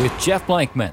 [0.00, 0.92] with Jeff Blankman.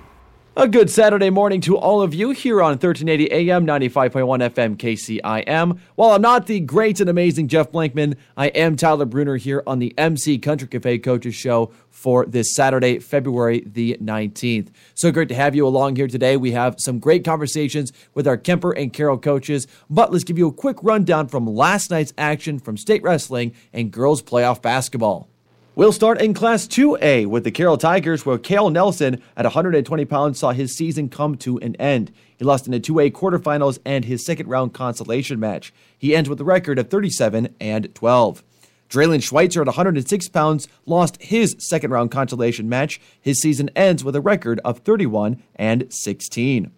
[0.58, 5.80] A good Saturday morning to all of you here on 1380 AM, 95.1 FM KCIM.
[5.96, 9.80] While I'm not the great and amazing Jeff Blankman, I am Tyler Bruner here on
[9.80, 14.70] the MC Country Cafe Coaches Show for this Saturday, February the 19th.
[14.94, 16.38] So great to have you along here today.
[16.38, 20.48] We have some great conversations with our Kuemper and Carroll coaches, but let's give you
[20.48, 25.30] a quick rundown from last night's action from state wrestling and girls playoff basketball.
[25.78, 30.40] We'll start in Class 2A with the Carroll Tigers, where Kale Nelson, at 120 pounds,
[30.40, 32.14] saw his season come to an end.
[32.38, 35.74] He lost in the 2A quarterfinals and his second round consolation match.
[35.98, 38.42] He ends with a record of 37 and 12.
[38.90, 43.02] Draylen Schweitzer at 106 pounds lost his second round consolation match.
[43.20, 46.72] His season ends with a record of 31 and 16.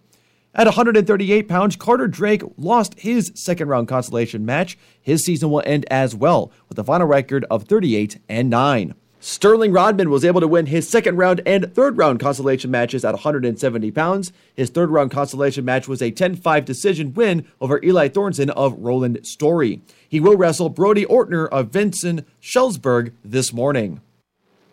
[0.58, 4.76] At 138 pounds, Carter Drake lost his second round consolation match.
[5.00, 8.96] His season will end as well with a final record of 38 and 9.
[9.20, 13.14] Sterling Rodman was able to win his second round and third round consolation matches at
[13.14, 14.32] 170 pounds.
[14.52, 18.74] His third round consolation match was a 10 5 decision win over Eli Thornton of
[18.80, 19.80] Roland Story.
[20.08, 24.00] He will wrestle Brody Ortner of Vincent Schellsburg this morning.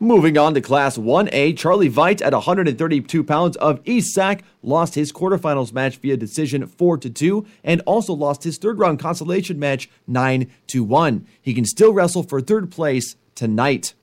[0.06, 5.12] Moving on to Class 1A, Charlie Veit at 132 pounds of East Sac lost his
[5.12, 9.90] quarterfinals match via decision 4 to 2 and also lost his third round consolation match
[10.06, 11.26] 9 to 1.
[11.42, 13.96] He can still wrestle for third place tonight.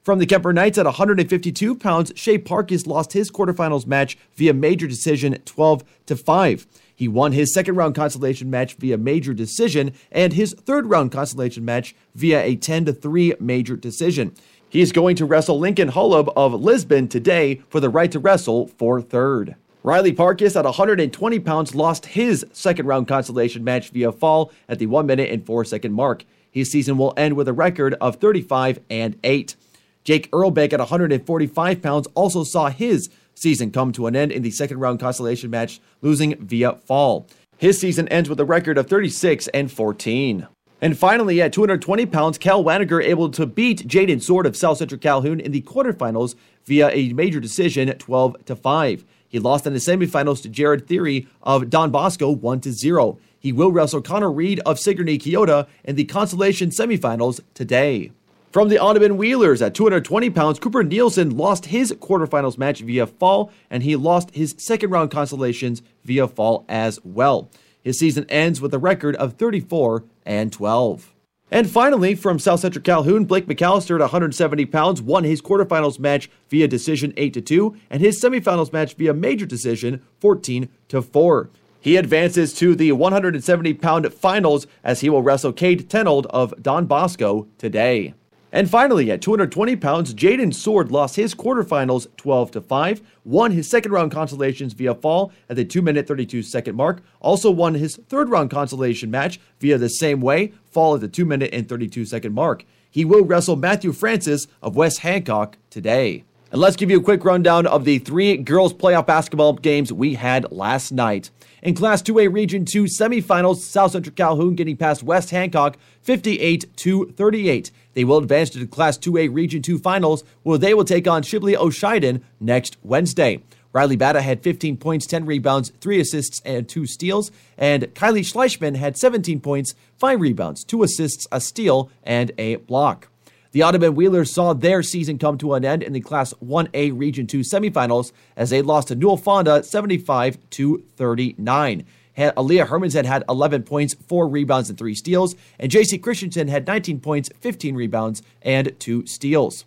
[0.00, 4.86] From the Kuemper Knights at 152 pounds, Shea Parkis lost his quarterfinals match via major
[4.86, 6.66] decision 12 to 5.
[6.94, 11.64] He won his second round consolation match via major decision and his third round consolation
[11.64, 14.34] match via a 10 to 3 major decision.
[14.70, 18.66] He is going to wrestle Lincoln Holub of Lisbon today for the right to wrestle
[18.76, 19.56] for third.
[19.82, 24.84] Riley Parkis at 120 pounds lost his second round consolation match via fall at the
[24.84, 26.26] 1 minute and 4 second mark.
[26.50, 29.56] His season will end with a record of 35 and 8.
[30.04, 34.50] Jake Earlbeck at 145 pounds also saw his season come to an end in the
[34.50, 37.26] second round consolation match, losing via fall.
[37.56, 40.46] His season ends with a record of 36 and 14.
[40.80, 45.00] And finally, at 220 pounds, Cal Waniger able to beat Jaden Sword of South Central
[45.00, 49.04] Calhoun in the quarterfinals via a major decision 12 to 5.
[49.28, 53.18] He lost in the semifinals to Jared Theory of Don Bosco 1 to 0.
[53.40, 58.12] He will wrestle Connor Reed of Sigourney Keota in the consolation semifinals today.
[58.52, 63.52] From the Audubon Wheelers at 220 pounds, Cooper Nielsen lost his quarterfinals match via fall,
[63.68, 67.50] and he lost his second round consolations via fall as well.
[67.88, 71.14] His season ends with a record of 34 and 12.
[71.50, 76.28] And finally, from South Central Calhoun, Blake McAllister at 170 pounds won his quarterfinals match
[76.50, 81.48] via decision 8 to 2 and his semifinals match via major decision 14 to 4.
[81.80, 86.84] He advances to the 170 pound finals as he will wrestle Cade Tenold of Don
[86.84, 88.12] Bosco today.
[88.50, 93.68] And finally, at 220 pounds, Jaden Sword lost his quarterfinals 12 to 5, won his
[93.68, 97.96] second round consolations via fall at the 2 minute 32 second mark, also won his
[98.08, 102.06] third round consolation match via the same way, fall at the 2 minute and 32
[102.06, 102.64] second mark.
[102.90, 106.24] He will wrestle Matthew Francis of West Hancock today.
[106.50, 110.14] And let's give you a quick rundown of the three girls playoff basketball games we
[110.14, 111.30] had last night.
[111.60, 117.06] In Class 2A Region 2 semifinals, South Central Calhoun getting past West Hancock 58 to
[117.16, 117.72] 38.
[117.94, 121.24] They will advance to the Class 2A Region 2 finals where they will take on
[121.24, 123.42] Sibley-Ocheyedan next Wednesday.
[123.72, 127.32] Riley Bata had 15 points, 10 rebounds, 3 assists, and 2 steals.
[127.56, 133.08] And Kylie Schleichman had 17 points, 5 rebounds, 2 assists, a steal, and a block.
[133.52, 137.26] The Audubon Wheelers saw their season come to an end in the Class 1A Region
[137.26, 141.86] 2 semifinals as they lost to Newell Fonda 75 to 39.
[142.18, 147.00] Aaliyah Hermansen had 11 points, 4 rebounds, and 3 steals, and JC Christensen had 19
[147.00, 149.64] points, 15 rebounds, and 2 steals.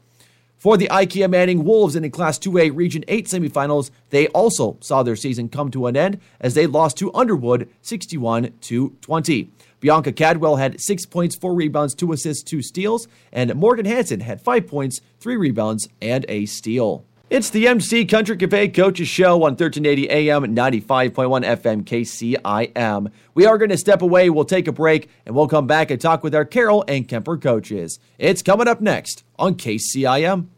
[0.62, 5.16] For the IKM-Manning Wolves in the Class 2A Region 8 semifinals, they also saw their
[5.16, 9.50] season come to an end as they lost to Underwood 61 to 20.
[9.80, 14.40] Bianca Cadwell had six points, four rebounds, two assists, two steals, and Morgan Hanson had
[14.40, 17.06] five points, three rebounds, and a steal.
[17.32, 21.16] It's the MC Country Cafe Coaches Show on 1380 AM, 95.1
[21.46, 23.09] FM KCIM.
[23.34, 26.02] We are going to step away, we'll take a break, and we'll come back and
[26.02, 28.00] talk with our Carroll and Kuemper coaches.
[28.20, 30.50] It's coming up next on KCIM.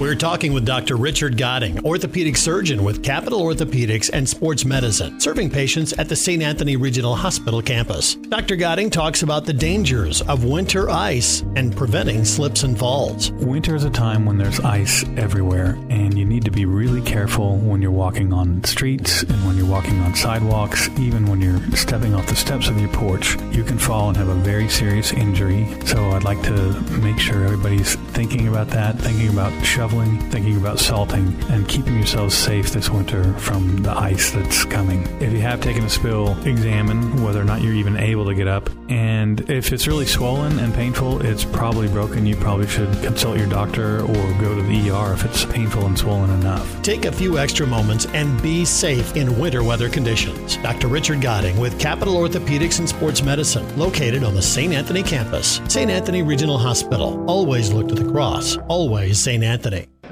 [0.00, 0.96] We're talking with Dr.
[0.96, 6.42] Richard Godding, orthopedic surgeon with Capital Orthopedics and Sports Medicine, serving patients at the St.
[6.42, 8.14] Anthony Regional Hospital campus.
[8.14, 8.56] Dr.
[8.56, 13.30] Godding talks about the dangers of winter ice and preventing slips and falls.
[13.32, 17.58] Winter is a time when there's ice everywhere, and you need to be really careful
[17.58, 22.14] when you're walking on streets and when you're walking on sidewalks, even when you're stepping
[22.14, 23.36] off the steps of your porch.
[23.52, 25.66] You can fall and have a very serious injury.
[25.84, 26.72] So I'd like to
[27.02, 32.34] make sure everybody's thinking about that, thinking about shoveling thinking about salting, and keeping yourselves
[32.34, 35.06] safe this winter from the ice that's coming.
[35.20, 38.48] If you have taken a spill, examine whether or not you're even able to get
[38.48, 38.70] up.
[38.88, 42.26] And if it's really swollen and painful, it's probably broken.
[42.26, 45.98] You probably should consult your doctor or go to the ER if it's painful and
[45.98, 46.82] swollen enough.
[46.82, 50.56] Take a few extra moments and be safe in winter weather conditions.
[50.58, 50.88] Dr.
[50.88, 54.72] Richard Goding with Capital Orthopedics and Sports Medicine, located on the St.
[54.72, 55.60] Anthony campus.
[55.68, 55.90] St.
[55.90, 57.24] Anthony Regional Hospital.
[57.28, 58.56] Always look to the cross.
[58.68, 59.44] Always St.
[59.44, 59.49] Anthony.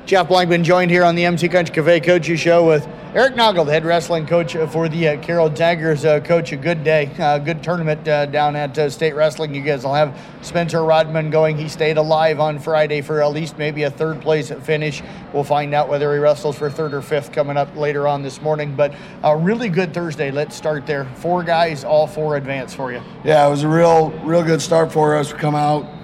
[0.09, 3.73] Jeff Blankman joined here on the MC Country Cafe Coaches Show with Eric Noggle, the
[3.73, 6.05] head wrestling coach for the uh, Carroll Tigers.
[6.07, 9.55] Uh, coach, a good day, uh, good tournament uh, down at uh, State Wrestling.
[9.55, 11.59] You guys will have Spencer Rodman going.
[11.59, 15.03] He stayed alive on Friday for at least maybe a third place finish.
[15.35, 18.41] We'll find out whether he wrestles for third or fifth coming up later on this
[18.41, 18.75] morning.
[18.75, 20.31] But a really good Thursday.
[20.31, 21.05] Let's start there.
[21.17, 23.03] Four guys, all four advance for you.
[23.25, 25.35] Yeah, it was a real, real good start for us.
[25.35, 25.98] We come out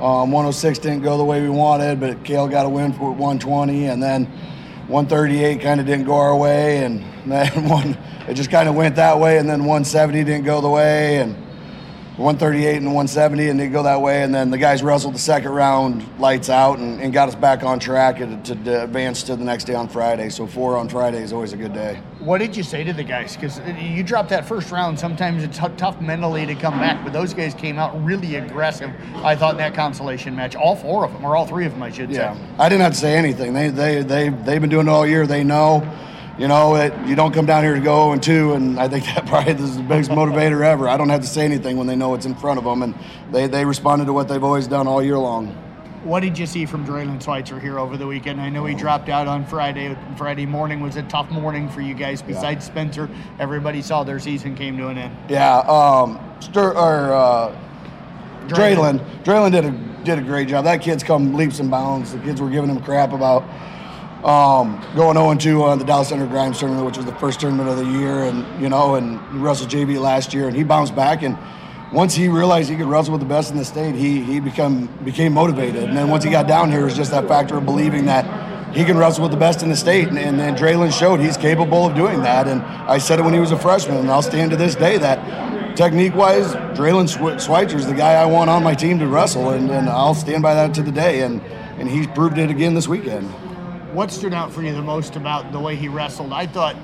[0.00, 3.86] um, 106 didn't go the way we wanted, but Kale got a win for 120,
[3.86, 4.24] and then
[4.88, 7.96] 138 kind of didn't go our way, and then one
[8.28, 11.34] it just kind of went that way, and then 170 didn't go the way, and
[12.20, 14.22] 138 and 170 and they go that way.
[14.22, 17.62] And then the guys wrestled the second round lights out and, and got us back
[17.62, 20.28] on track to, to, advance to the next day on Friday.
[20.28, 21.98] So four on Friday is always a good day.
[22.20, 23.34] What did you say to the guys?
[23.34, 24.98] Because you dropped that first round.
[24.98, 28.90] Sometimes it's tough mentally to come back, but those guys came out really aggressive.
[29.16, 31.82] I thought in that consolation match, all four of them or all three of them,
[31.82, 32.34] I should yeah.
[32.34, 32.40] say.
[32.58, 33.54] I didn't have to say anything.
[33.54, 35.26] They they they they've been doing it all year.
[35.26, 35.82] They know
[36.40, 38.88] you know, it, you don't come down here to go oh and 2, and I
[38.88, 40.88] think that probably is the biggest motivator ever.
[40.88, 42.94] I don't have to say anything when they know it's in front of them, and
[43.30, 45.54] they, they responded to what they've always done all year long.
[46.02, 48.40] What did you see from Draylen Schweitzer here over the weekend?
[48.40, 49.94] I know he dropped out on Friday.
[50.16, 52.22] Friday morning was a tough morning for you guys.
[52.22, 52.72] Besides yeah.
[52.72, 55.14] Spencer, everybody saw their season came to an end.
[55.28, 57.54] Yeah, um, Stur- or uh,
[58.46, 58.98] Draylen.
[59.24, 60.64] Draylen did a did a great job.
[60.64, 62.12] That kid's come leaps and bounds.
[62.12, 63.42] The kids were giving him crap about
[64.24, 67.68] um, going 0 2 on the Dallas Center Grimes tournament, which was the first tournament
[67.68, 71.22] of the year, and you know, and Russell JV last year, and he bounced back.
[71.22, 71.36] And
[71.92, 74.86] once he realized he could wrestle with the best in the state, he he become
[75.04, 75.84] became motivated.
[75.84, 78.74] And then once he got down here, it was just that factor of believing that
[78.74, 80.08] he can wrestle with the best in the state.
[80.08, 82.46] And, and then Draylen showed he's capable of doing that.
[82.46, 84.98] And I said it when he was a freshman, and I'll stand to this day
[84.98, 87.08] that technique wise, Draylen
[87.44, 90.42] Schweitzer is the guy I want on my team to wrestle, and, and I'll stand
[90.42, 91.22] by that to the day.
[91.22, 91.40] And
[91.78, 93.32] and he proved it again this weekend
[93.92, 96.32] what stood out for you the most about the way he wrestled?
[96.32, 96.76] I thought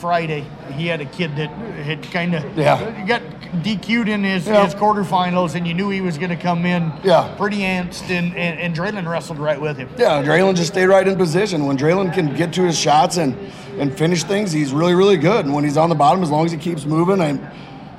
[0.00, 3.06] Friday he had a kid that had kind of yeah.
[3.06, 3.22] got
[3.62, 4.64] DQ'd in his, yeah.
[4.64, 7.34] his quarterfinals, and you knew he was going to come in yeah.
[7.36, 9.88] pretty antsed, and, and, and Draylen wrestled right with him.
[9.98, 11.66] Yeah, Draylen just stayed right in position.
[11.66, 13.36] When Draylen can get to his shots and,
[13.78, 15.44] and finish things, he's really, really good.
[15.44, 17.38] And when he's on the bottom, as long as he keeps moving, I,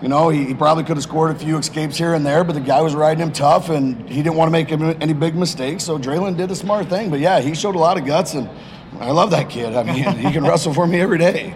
[0.02, 2.54] you know, he, he, probably could have scored a few escapes here and there, but
[2.54, 5.84] the guy was riding him tough, and he didn't want to make any big mistakes.
[5.84, 7.10] So Draylen did a smart thing.
[7.10, 8.50] But yeah, he showed a lot of guts, and
[9.00, 9.76] I love that kid.
[9.76, 11.56] I mean, he can wrestle for me every day.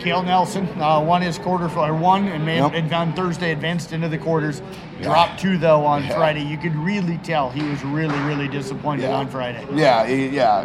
[0.00, 2.92] Kale Nelson uh, won his quarter, or won, and made yep.
[2.92, 4.62] on Thursday, advanced into the quarters.
[4.96, 5.04] Yeah.
[5.04, 6.14] Dropped two though on yeah.
[6.14, 6.42] Friday.
[6.42, 9.16] You could really tell he was really, really disappointed yeah.
[9.16, 9.66] on Friday.
[9.72, 10.64] Yeah, yeah.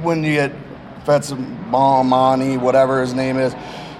[0.00, 0.52] When you get
[1.04, 3.54] Fetzamani, whatever his name is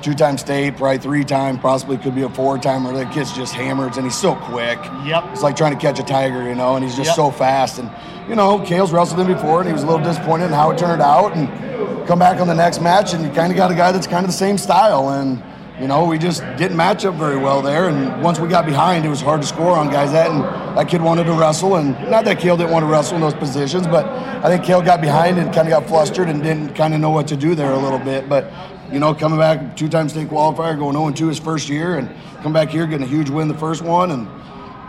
[0.06, 2.92] two-time state, probably three-time, possibly could be a four-timer.
[2.92, 4.78] The kid's just hammers, and he's so quick.
[5.04, 5.24] Yep.
[5.32, 7.16] It's like trying to catch a tiger, you know, and he's just yep.
[7.16, 7.80] so fast.
[7.80, 7.90] And
[8.28, 10.78] you know, Kale's wrestled him before, and he was a little disappointed in how it
[10.78, 11.36] turned out.
[11.36, 14.06] And come back on the next match, and you kind of got a guy that's
[14.06, 15.10] kind of the same style.
[15.10, 15.42] And
[15.80, 17.88] you know, we just didn't match up very well there.
[17.88, 20.30] And once we got behind, it was hard to score on guys that.
[20.30, 20.44] And
[20.78, 23.34] that kid wanted to wrestle, and not that Kale didn't want to wrestle in those
[23.34, 26.94] positions, but I think Kale got behind and kind of got flustered and didn't kind
[26.94, 28.28] of know what to do there a little bit.
[28.28, 28.52] But
[28.92, 32.08] you know, coming back two-time state qualifier, going 0-2 his first year, and
[32.42, 34.28] come back here getting a huge win the first one, and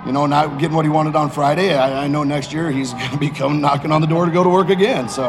[0.05, 1.75] you know, not getting what he wanted on Friday.
[1.75, 4.31] I, I know next year he's going to be coming knocking on the door to
[4.31, 5.09] go to work again.
[5.09, 5.23] So.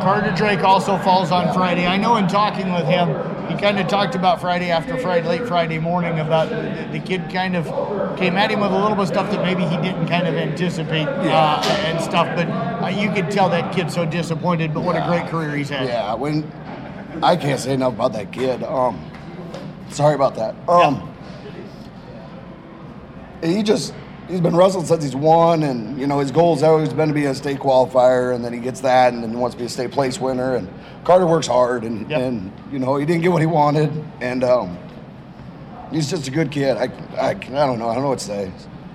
[0.00, 1.86] Carter Drake also falls on Friday.
[1.86, 3.08] I know in talking with him,
[3.48, 7.28] he kind of talked about Friday after Friday, late Friday morning, about the, the kid
[7.32, 7.66] kind of
[8.16, 10.34] came at him with a little bit of stuff that maybe he didn't kind of
[10.34, 12.26] anticipate uh, and stuff.
[12.36, 14.72] But uh, you could tell that kid's so disappointed.
[14.72, 15.86] But what a great career he's had.
[15.86, 16.42] Yeah, when
[17.22, 18.62] I can't say enough about that kid.
[18.62, 19.04] Um,
[19.90, 20.54] sorry about that.
[20.68, 21.12] Um,
[23.42, 23.94] he just
[24.28, 27.26] he's been wrestling since he's won, and you know his goal's always been to be
[27.26, 29.68] a state qualifier, and then he gets that, and then he wants to be a
[29.68, 30.56] state place winner.
[30.56, 30.68] And
[31.04, 32.20] Carter works hard, and yep.
[32.20, 34.78] and you know he didn't get what he wanted, and um,
[35.90, 36.76] he's just a good kid.
[36.76, 36.84] I,
[37.16, 37.88] I, I don't know.
[37.88, 38.52] I don't know what to say.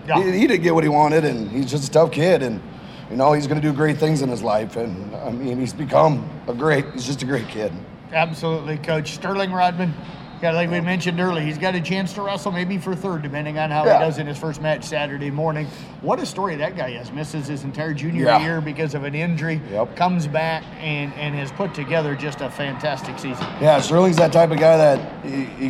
[0.07, 0.23] Yeah.
[0.23, 2.61] He, he didn't get what he wanted, and he's just a tough kid, and
[3.09, 5.73] you know he's going to do great things in his life, and I mean he's
[5.73, 6.85] become a great.
[6.93, 7.71] He's just a great kid.
[8.13, 9.93] Absolutely, Coach Sterling Rodman.
[10.41, 13.59] Yeah, like we mentioned earlier, he's got a chance to wrestle maybe for third, depending
[13.59, 13.99] on how Yeah.
[13.99, 15.67] he does in his first match Saturday morning.
[16.01, 17.11] What a story that guy has.
[17.11, 18.39] Misses his entire junior Yeah.
[18.41, 19.61] year because of an injury.
[19.71, 19.95] Yep.
[19.95, 23.45] Comes back and, and has put together just a fantastic season.
[23.61, 25.67] Yeah, Sterling's that type of guy that he, he,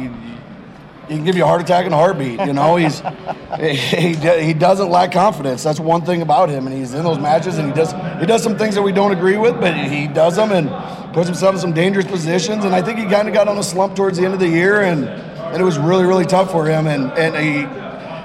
[1.09, 2.39] he can give you a heart attack in a heartbeat.
[2.39, 3.01] You know, he's
[3.59, 5.63] he, he, he doesn't lack confidence.
[5.63, 8.41] That's one thing about him, and he's in those matches and he does he does
[8.41, 10.69] some things that we don't agree with, but he does them and
[11.13, 12.65] puts himself in some dangerous positions.
[12.65, 14.47] And I think he kind of got on a slump towards the end of the
[14.47, 16.87] year, and and it was really really tough for him.
[16.87, 17.81] And and he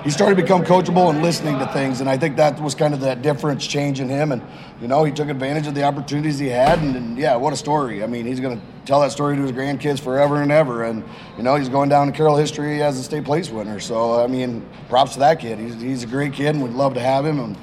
[0.07, 2.95] he started to become coachable and listening to things, and I think that was kind
[2.95, 4.31] of that difference change in him.
[4.31, 4.41] And
[4.81, 7.57] you know, he took advantage of the opportunities he had, and, and yeah, what a
[7.57, 8.05] story!
[8.05, 10.85] I mean, he's going to tell that story to his grandkids forever and ever.
[10.85, 11.03] And
[11.37, 13.81] you know, he's going down in Carroll history as a state place winner.
[13.81, 15.59] So I mean, props to that kid.
[15.59, 17.41] He's, he's a great kid, and we'd love to have him.
[17.41, 17.59] And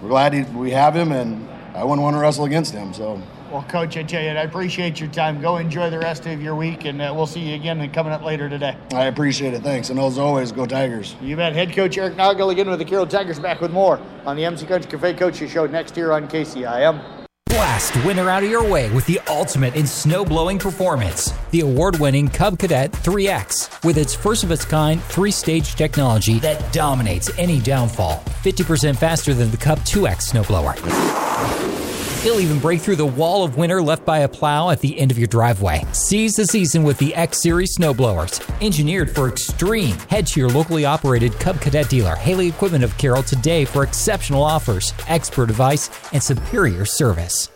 [0.00, 2.94] we're glad he, we have him, and I wouldn't want to wrestle against him.
[2.94, 3.20] So.
[3.50, 5.40] Well, Coach, I tell you, I appreciate your time.
[5.40, 8.22] Go enjoy the rest of your week, and uh, we'll see you again coming up
[8.22, 8.76] later today.
[8.92, 9.62] I appreciate it.
[9.62, 9.88] Thanks.
[9.88, 11.16] And as always, go Tigers.
[11.22, 11.54] You bet.
[11.54, 14.66] Head coach Eric Noggle again with the Carroll Tigers back with more on the MC
[14.66, 17.18] Country Cafe Coaches Show next year on KCIM.
[17.46, 21.32] Blast winter out of your way with the ultimate in snow blowing performance.
[21.50, 26.38] The award winning Cub Cadet 3X with its first of its kind three stage technology
[26.40, 28.22] that dominates any downfall.
[28.42, 31.87] 50% faster than the Cub 2X snowblower.
[32.24, 35.12] It'll even break through the wall of winter left by a plow at the end
[35.12, 35.84] of your driveway.
[35.92, 38.42] Seize the season with the X Series snowblowers.
[38.60, 39.94] Engineered for extreme.
[40.10, 44.42] Head to your locally operated Cub Cadet dealer, Haley Equipment of Carroll, today for exceptional
[44.42, 47.50] offers, expert advice, and superior service.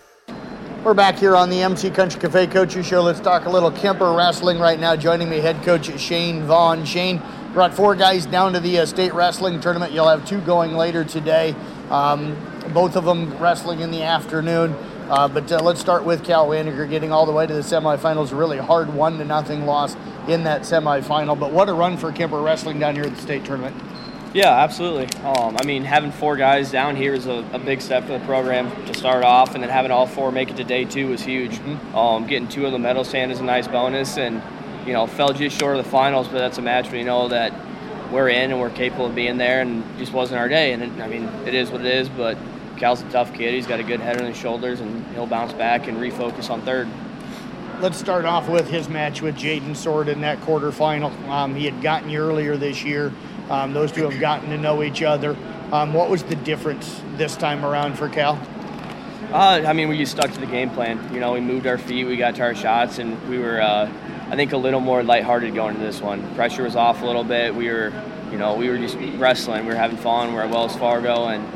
[0.84, 3.02] We're back here on the MC Country Cafe Coaches Show.
[3.02, 4.94] Let's talk a little Kuemper wrestling right now.
[4.94, 6.84] Joining me, head coach Shane Vaughn.
[6.84, 7.20] Shane
[7.52, 9.92] brought four guys down to the uh, state wrestling tournament.
[9.92, 11.54] You'll have two going later today.
[11.90, 12.36] Um,
[12.68, 14.74] both of them wrestling in the afternoon.
[15.08, 18.32] Uh, but uh, let's start with Cal Waniger getting all the way to the semifinals.
[18.32, 19.96] A really hard one to nothing loss
[20.28, 21.38] in that semifinal.
[21.38, 23.76] But what a run for Kuemper wrestling down here at the state tournament.
[24.34, 25.14] Yeah, absolutely.
[25.20, 28.24] Um, I mean, having four guys down here is a, a, big step for the
[28.24, 31.22] program to start off, and then having all four make it to day two was
[31.22, 31.60] huge.
[31.94, 34.40] Um, getting two of the medals stand is a nice bonus, and
[34.86, 37.52] you know, fell just short of the finals, but that's a match we know that
[38.12, 40.72] we're in and we're capable of being there, and just wasn't our day.
[40.72, 42.36] And it, I mean, it is what it is, but
[42.76, 43.54] Cal's a tough kid.
[43.54, 46.62] He's got a good head on his shoulders, and he'll bounce back and refocus on
[46.62, 46.88] third.
[47.80, 51.10] Let's start off with his match with Jaden Sword in that quarterfinal.
[51.28, 53.12] Um, he had gotten you earlier this year.
[53.50, 55.36] Um, those two have gotten to know each other.
[55.72, 58.40] Um, what was the difference this time around for Cal?
[59.32, 61.12] Uh, I mean, we just stuck to the game plan.
[61.12, 63.90] You know, we moved our feet, we got to our shots, and we were, uh,
[64.32, 66.34] I think, a little more lighthearted going into this one.
[66.34, 67.54] Pressure was off a little bit.
[67.54, 67.92] We were,
[68.30, 69.66] you know, we were just wrestling.
[69.66, 70.32] We were having fun.
[70.32, 71.46] We're at Wells Fargo, and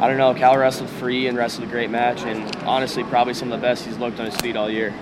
[0.00, 0.32] I don't know.
[0.32, 3.84] Cal wrestled free and wrestled a great match, and honestly, probably some of the best
[3.84, 4.94] he's looked on his feet all year.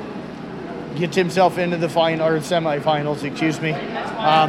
[0.96, 3.72] Gets himself into the final or semifinals, excuse me.
[3.72, 4.48] Um,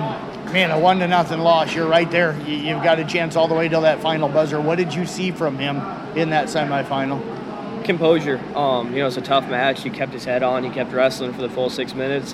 [0.53, 1.75] man, a one to nothing loss.
[1.75, 2.31] You're right there.
[2.47, 4.61] You, have got a chance all the way till that final buzzer.
[4.61, 5.81] What did you see from him
[6.15, 7.21] in that semifinal?
[7.83, 8.39] Composure.
[8.55, 9.83] Um, you know, it's a tough match.
[9.83, 10.63] He kept his head on.
[10.63, 12.33] He kept wrestling for the full six minutes.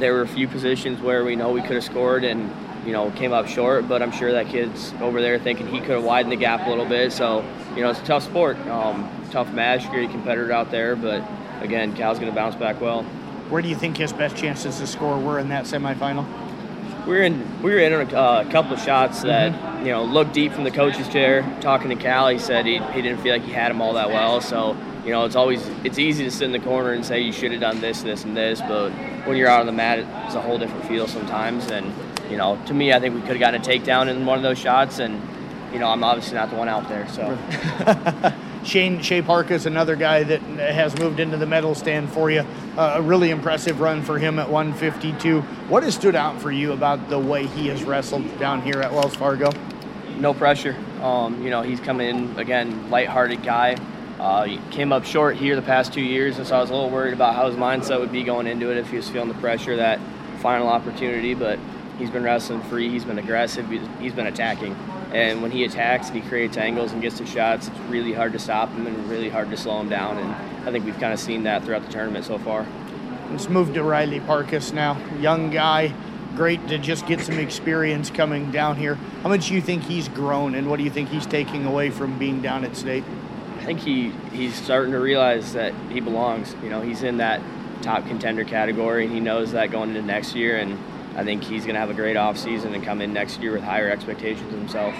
[0.00, 2.50] There were a few positions where we know we could have scored and
[2.86, 5.90] you know came up short, but I'm sure that kid's over there thinking he could
[5.90, 7.12] have widened the gap a little bit.
[7.12, 7.44] So
[7.76, 11.22] you know, it's a tough sport, um, tough match, great competitor out there, but
[11.60, 13.02] again, Cal's going to bounce back well.
[13.50, 16.26] Where do you think his best chances to score were in that semifinal?
[17.06, 19.86] We were in we were in a uh, couple of shots that mm-hmm.
[19.86, 21.42] you know looked deep from the coach's chair.
[21.60, 24.08] Talking to Cal, he said he, he didn't feel like he had them all that
[24.08, 24.40] well.
[24.40, 27.32] So you know it's always it's easy to sit in the corner and say you
[27.32, 28.90] should have done this, this, and this, but
[29.26, 31.70] when you're out on the mat, it's a whole different feel sometimes.
[31.70, 31.92] And
[32.30, 34.42] you know, to me, I think we could have gotten a takedown in one of
[34.42, 35.20] those shots, and
[35.72, 37.08] you know, I'm obviously not the one out there.
[37.08, 38.34] So.
[38.62, 42.44] Shane Shea Parkis another guy that has moved into the medal stand for you.
[42.76, 45.40] Uh, a really impressive run for him at 152.
[45.40, 48.92] What has stood out for you about the way he has wrestled down here at
[48.92, 49.50] Wells Fargo?
[50.18, 50.76] No pressure.
[51.00, 53.76] Um, you know, he's coming in again, lighthearted guy.
[54.20, 56.74] Uh, he came up short here the past two years, and so I was a
[56.74, 59.28] little worried about how his mindset would be going into it if he was feeling
[59.28, 59.98] the pressure that
[60.40, 61.32] final opportunity.
[61.32, 61.58] But
[61.98, 62.90] he's been wrestling free.
[62.90, 63.66] He's been aggressive.
[63.98, 64.74] He's been attacking.
[65.14, 68.34] And when he attacks and he creates angles and gets to shots, it's really hard
[68.34, 70.18] to stop him and really hard to slow him down.
[70.18, 72.66] And I think we've kind of seen that throughout the tournament so far.
[73.30, 74.98] Let's move to Riley Parkis now.
[75.18, 75.94] Young guy,
[76.36, 78.96] great to just get some experience coming down here.
[79.22, 81.88] How much do you think he's grown, and what do you think he's taking away
[81.88, 83.04] from being down at state?
[83.60, 86.54] I think he, he's starting to realize that he belongs.
[86.62, 87.40] You know, he's in that
[87.82, 90.56] top contender category, and he knows that going into next year.
[90.58, 90.78] And
[91.16, 93.62] I think he's going to have a great offseason and come in next year with
[93.62, 94.94] higher expectations himself.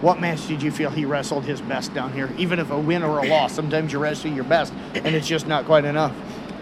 [0.00, 2.28] What match did you feel he wrestled his best down here?
[2.36, 5.46] Even if a win or a loss, sometimes you wrestle your best, and it's just
[5.46, 6.12] not quite enough.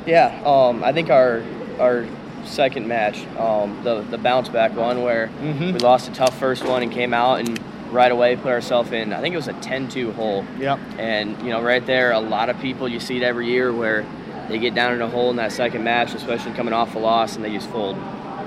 [0.07, 1.43] Yeah, um, I think our
[1.81, 2.07] our
[2.45, 5.73] second match, um, the the bounce back one where Mm-hmm.
[5.73, 7.59] we lost a tough first one and came out and
[7.93, 9.13] right away put ourselves in.
[9.13, 10.45] I think it was a 10-2 hole.
[10.59, 10.79] Yep.
[10.99, 14.05] And you know, right there, a lot of people you see it every year where
[14.49, 17.37] they get down in a hole in that second match, especially coming off a loss,
[17.37, 17.97] and they just fold.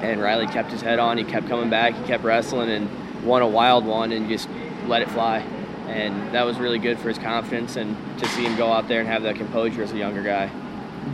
[0.02, 1.18] And Riley kept his head on.
[1.18, 1.96] He kept coming back.
[1.96, 2.90] He kept wrestling and
[3.24, 4.50] won a wild one and just
[4.88, 5.40] let it fly.
[5.88, 9.00] And that was really good for his confidence and to see him go out there
[9.00, 10.50] and have that composure as a younger guy.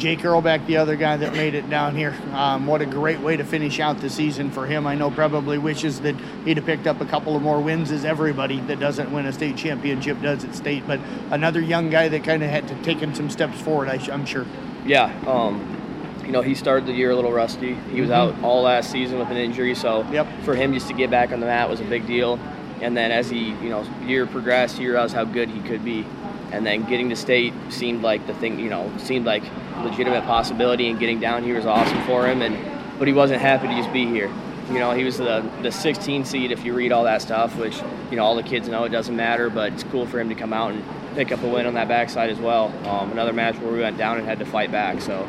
[0.02, 2.16] Jake Earlback, the other guy that made it down here.
[2.34, 4.88] Um, what a great way to finish out the season for him.
[4.88, 8.04] I know probably wishes that he'd have picked up a couple of more wins, as
[8.04, 10.88] everybody that doesn't win a state championship does at state.
[10.88, 14.26] But another young guy that kind of had to taken some steps forward, I, I'm
[14.26, 14.48] sure.
[14.88, 15.78] Yeah, um,
[16.26, 17.76] you know, he started the year a little rusty.
[17.92, 20.26] He was out all last season with an injury, so Yep.
[20.42, 22.40] for him just to get back on the mat was a big deal.
[22.82, 26.08] And then as he, you know, year progressed, he realized how good he could be.
[26.52, 29.44] And then getting to state seemed like the thing, you know, seemed like
[29.84, 30.90] legitimate possibility.
[30.90, 32.42] And getting down here was awesome for him.
[32.42, 32.58] And
[33.00, 34.32] but he wasn't happy to just be here.
[34.68, 37.82] You know, he was the the 16 seed if you read all that stuff, which
[38.10, 39.50] you know all the kids know it doesn't matter.
[39.50, 40.84] But it's cool for him to come out and
[41.16, 42.68] pick up a win on that backside as well.
[42.88, 45.02] Um, another match where we went down and had to fight back.
[45.02, 45.28] So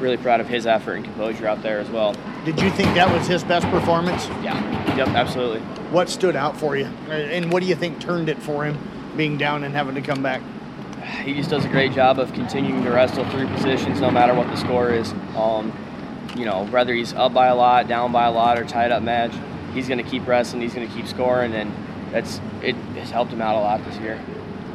[0.00, 2.14] really proud of his effort and composure out there as well.
[2.44, 4.26] Did you think that was his best performance?
[4.42, 4.96] Yeah.
[4.96, 5.08] Yep.
[5.08, 5.60] Absolutely.
[5.90, 6.86] What stood out for you?
[7.08, 8.78] And what do you think turned it for him,
[9.16, 10.42] being down and having to come back?
[11.06, 14.48] He just does a great job of continuing to wrestle three positions no matter what
[14.48, 15.12] the score is.
[15.36, 15.72] Um,
[16.36, 19.02] you know, whether he's up by a lot, down by a lot, or tied up
[19.02, 19.32] match,
[19.72, 20.62] he's going to keep wrestling.
[20.62, 21.72] He's going to keep scoring, and
[22.12, 24.20] that's it has helped him out a lot this year.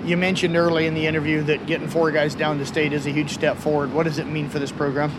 [0.06, 3.12] You mentioned early in the interview that getting four guys down to state is a
[3.12, 3.94] huge step forward.
[3.94, 5.12] What does it mean for this program?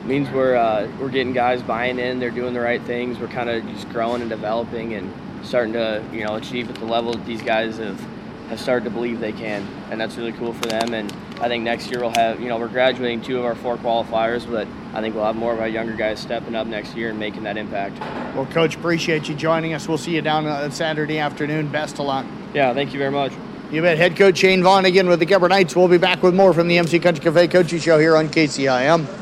[0.00, 2.18] It means we're uh, we're getting guys buying in.
[2.18, 3.18] They're doing the right things.
[3.18, 5.12] We're kind of just growing and developing and
[5.44, 8.00] starting to you know achieve at the level that these guys have
[8.52, 10.92] have started to believe they can, and that's really cool for them.
[10.92, 13.78] And I think next year we'll have, you know, we're graduating two of our four
[13.78, 17.10] qualifiers, but I think we'll have more of our younger guys stepping up next year
[17.10, 17.98] and making that impact.
[18.36, 19.88] Well, Coach, appreciate you joining us.
[19.88, 21.68] We'll see you down uh, Saturday afternoon.
[21.68, 22.26] Best of luck.
[22.52, 23.32] Yeah, thank you very much.
[23.70, 23.96] You bet.
[23.96, 25.74] Head coach Shane Vaughn again with the Gilbert Knights.
[25.74, 29.21] We'll be back with more from the MC Country Cafe Coaching Show here on KCIM.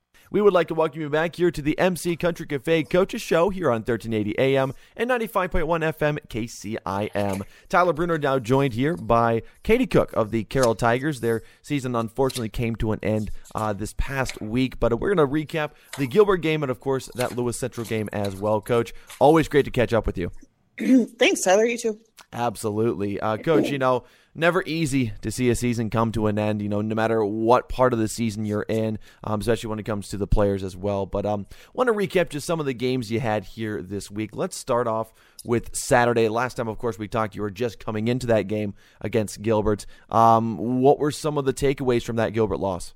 [0.33, 3.49] We would like to welcome you back here to the MC Country Cafe Coaches Show
[3.49, 7.41] here on 1380 AM and 95.1 FM KCIM.
[7.67, 11.19] Tyler Bruner now joined here by Katie Cook of the Carroll Tigers.
[11.19, 15.35] Their season unfortunately came to an end uh, this past week, but we're going to
[15.35, 18.93] recap the Gilbert game and, of course, that Lewis Central game as well, Coach.
[19.19, 20.31] Always great to catch up with you.
[21.19, 21.65] Thanks, Tyler.
[21.65, 21.99] You too.
[22.31, 23.19] Absolutely.
[23.19, 26.69] Uh, Coach, you know, never easy to see a season come to an end, you
[26.69, 30.09] know, no matter what part of the season you're in, um, especially when it comes
[30.09, 31.05] to the players as well.
[31.05, 34.35] But um, want to recap just some of the games you had here this week.
[34.35, 35.13] Let's start off
[35.43, 36.29] with Saturday.
[36.29, 39.85] Last time, of course, we talked, you were just coming into that game against Gilbert.
[40.09, 42.93] Um, what were some of the takeaways from that Gilbert loss?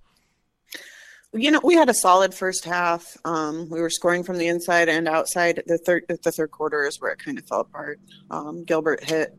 [1.33, 3.17] You know, we had a solid first half.
[3.25, 5.61] Um, we were scoring from the inside and outside.
[5.67, 7.99] The third, the third quarter is where it kind of fell apart.
[8.31, 9.37] Um, Gilbert hit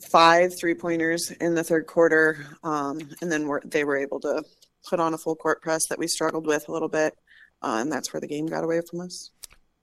[0.00, 4.42] five three pointers in the third quarter, um, and then we're, they were able to
[4.88, 7.14] put on a full court press that we struggled with a little bit,
[7.62, 9.30] uh, and that's where the game got away from us.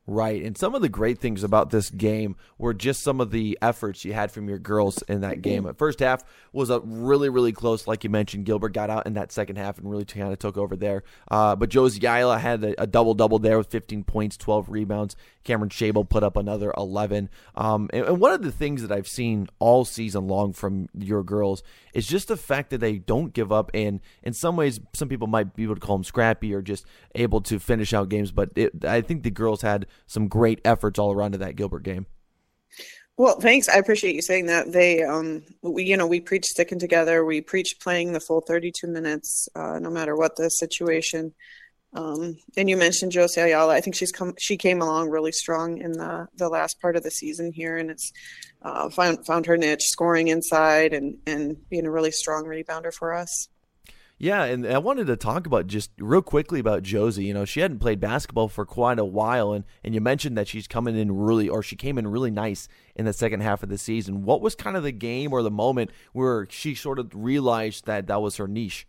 [0.07, 0.43] Right.
[0.43, 4.05] And some of the great things about this game were just some of the efforts
[4.05, 5.63] you had from your girls in that game.
[5.63, 7.87] The first half was a really, really close.
[7.87, 10.57] Like you mentioned, Gilbert got out in that second half and really kind of took
[10.57, 11.03] over there.
[11.31, 15.15] Uh, but Josie Ayala had a, a double double there with 15 points, 12 rebounds.
[15.43, 17.29] Cameron Shable put up another 11.
[17.55, 21.23] Um, and, and one of the things that I've seen all season long from your
[21.23, 21.63] girls
[21.93, 23.71] is just the fact that they don't give up.
[23.73, 26.85] And in some ways, some people might be able to call them scrappy or just
[27.15, 28.31] able to finish out games.
[28.31, 31.83] But it, I think the girls had some great efforts all around to that Gilbert
[31.83, 32.05] game.
[33.17, 33.69] Well, thanks.
[33.69, 34.73] I appreciate you saying that.
[34.73, 37.23] They, um, we, you know, we preach sticking together.
[37.23, 41.33] We preach playing the full 32 minutes, uh, no matter what the situation.
[41.93, 43.73] Um, and you mentioned Josie Ayala.
[43.73, 47.03] I think she's come, she came along really strong in the, the last part of
[47.03, 48.11] the season here, and it's
[48.61, 53.13] uh, found found her niche, scoring inside and and being a really strong rebounder for
[53.13, 53.47] us.
[54.17, 57.25] Yeah, and I wanted to talk about just real quickly about Josie.
[57.25, 60.47] You know, she hadn't played basketball for quite a while, and and you mentioned that
[60.47, 63.67] she's coming in really, or she came in really nice in the second half of
[63.67, 64.23] the season.
[64.23, 68.07] What was kind of the game or the moment where she sort of realized that
[68.07, 68.87] that was her niche?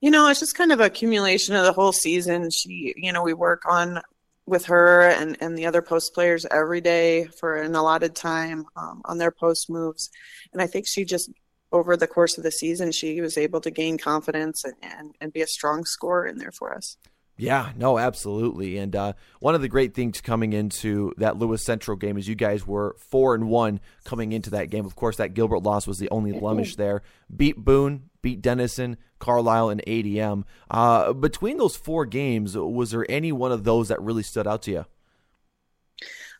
[0.00, 2.50] You know, it's just kind of accumulation of the whole season.
[2.50, 4.00] She, you know, we work on
[4.46, 9.02] with her and, and the other post players every day for an allotted time um,
[9.04, 10.10] on their post moves.
[10.52, 11.30] And I think she just,
[11.76, 15.32] over the course of the season, she was able to gain confidence and, and, and
[15.32, 16.96] be a strong scorer in there for us.
[17.38, 18.78] Yeah, no, absolutely.
[18.78, 22.34] And uh, one of the great things coming into that Lewis Central game is you
[22.34, 24.86] guys were four and one coming into that game.
[24.86, 27.02] Of course, that Gilbert loss was the only blemish there.
[27.34, 30.44] Beat Boone, beat Denison, Carlisle, and ADM.
[30.70, 34.62] Uh, between those four games, was there any one of those that really stood out
[34.62, 34.86] to you?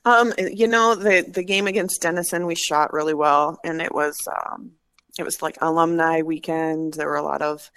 [0.07, 4.17] Um, you know, the the game against Denison, we shot really well, and it was
[4.47, 4.71] um,
[5.19, 6.95] it was like alumni weekend.
[6.95, 7.71] There were a lot of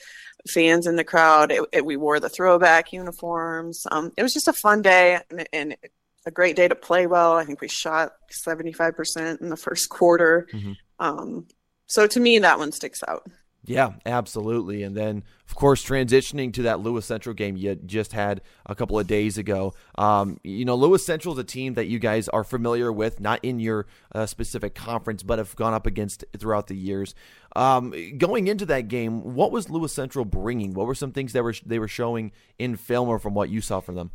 [0.47, 1.51] fans in the crowd.
[1.51, 3.85] It, it, we wore the throwback uniforms.
[3.91, 5.77] Um, it was just a fun day and, and,
[6.25, 7.37] a great day to play well.
[7.37, 8.11] I think we shot
[8.45, 10.47] 75% in the first quarter.
[10.53, 10.73] Mm-hmm.
[10.99, 11.47] Um,
[11.87, 13.25] so to me, that one sticks out.
[13.65, 14.83] Yeah, absolutely.
[14.83, 18.97] And then, of course, transitioning to that Lewis Central game you just had a couple
[18.97, 19.73] of days ago.
[19.95, 23.43] Um, you know, Lewis Central is a team that you guys are familiar with, not
[23.43, 27.13] in your uh, specific conference, but have gone up against throughout the years.
[27.55, 30.73] Um, going into that game, what was Lewis Central bringing?
[30.73, 33.59] What were some things that were they were showing in film or from what you
[33.59, 34.11] saw from them?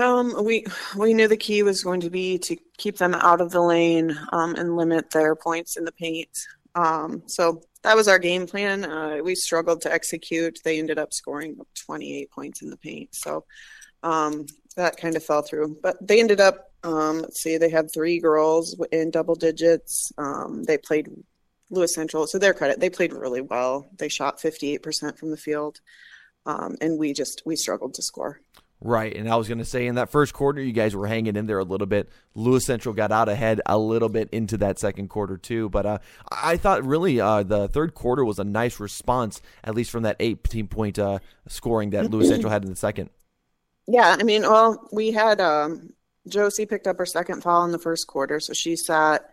[0.00, 0.64] Um, we
[0.96, 4.18] we knew the key was going to be to keep them out of the lane
[4.32, 6.46] um, and limit their points in the paint.
[6.74, 8.84] Um, so that was our game plan.
[8.84, 10.58] Uh, we struggled to execute.
[10.64, 13.14] They ended up scoring 28 points in the paint.
[13.14, 13.44] So
[14.02, 15.78] um, that kind of fell through.
[15.80, 20.12] But they ended up, um, let's see, they had three girls in double digits.
[20.18, 21.08] Um, they played
[21.70, 22.26] Lewis Central.
[22.26, 23.88] So their credit, they played really well.
[23.96, 25.80] They shot 58% from the field.
[26.44, 28.40] Um, and we just, we struggled to score.
[28.82, 31.34] Right, and I was going to say in that first quarter, you guys were hanging
[31.34, 32.10] in there a little bit.
[32.34, 35.98] Lewis Central got out ahead a little bit into that second quarter too, but uh,
[36.30, 40.16] I thought really uh, the third quarter was a nice response, at least from that
[40.20, 43.08] 18 point uh, scoring that Lewis Central had in the second.
[43.88, 45.94] Yeah, I mean, well, we had um,
[46.28, 49.30] Josie picked up her second foul in the first quarter, so she sat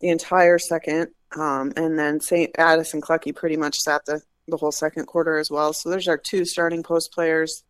[0.00, 2.50] the entire second, um, and then St.
[2.58, 5.72] Addison Clucky pretty much sat the the whole second quarter as well.
[5.72, 7.64] So there's our two starting post players.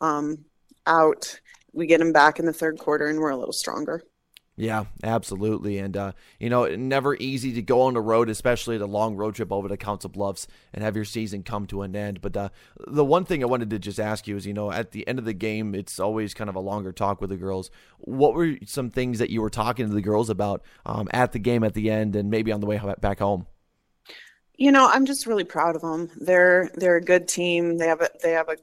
[0.00, 0.46] Um,
[0.86, 1.40] out.
[1.72, 4.02] We get them back in the third quarter, and we're a little stronger.
[4.56, 5.78] Yeah, absolutely.
[5.78, 9.34] And, uh, you know, never easy to go on the road, especially the long road
[9.34, 12.20] trip over to Council Bluffs and have your season come to an end.
[12.20, 12.48] But uh,
[12.86, 15.18] the one thing I wanted to just ask you is, you know, at the end
[15.18, 17.72] of the game, it's always kind of a longer talk with the girls.
[17.98, 21.40] What were some things that you were talking to the girls about um, at the
[21.40, 23.48] game at the end and maybe on the way back home?
[24.56, 26.12] You know, I'm just really proud of them.
[26.20, 27.78] They're they're a good team.
[27.78, 28.56] They have a they have a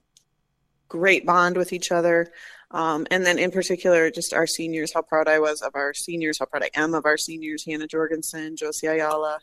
[0.92, 2.28] great bond with each other.
[2.72, 6.40] Um, and then in particular, just our seniors, how proud I was of our seniors,
[6.40, 9.40] how proud I am of our seniors, Hannah Jorgensen, Josie Ayala,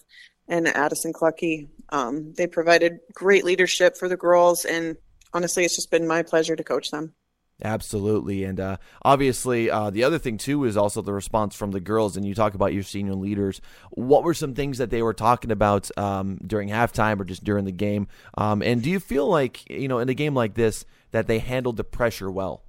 [0.46, 1.68] and Addison Clucky.
[1.88, 4.96] Um, they provided great leadership for the girls, and
[5.32, 7.14] honestly, it's just been my pleasure to coach them.
[7.62, 8.44] Absolutely.
[8.44, 12.16] And uh, obviously, uh, the other thing, too, is also the response from the girls.
[12.16, 13.60] And you talk about your senior leaders.
[13.90, 17.64] What were some things that they were talking about um, during halftime or just during
[17.64, 18.06] the game?
[18.36, 21.38] Um, and do you feel like, you know, in a game like this, that they
[21.38, 22.62] handled the pressure well?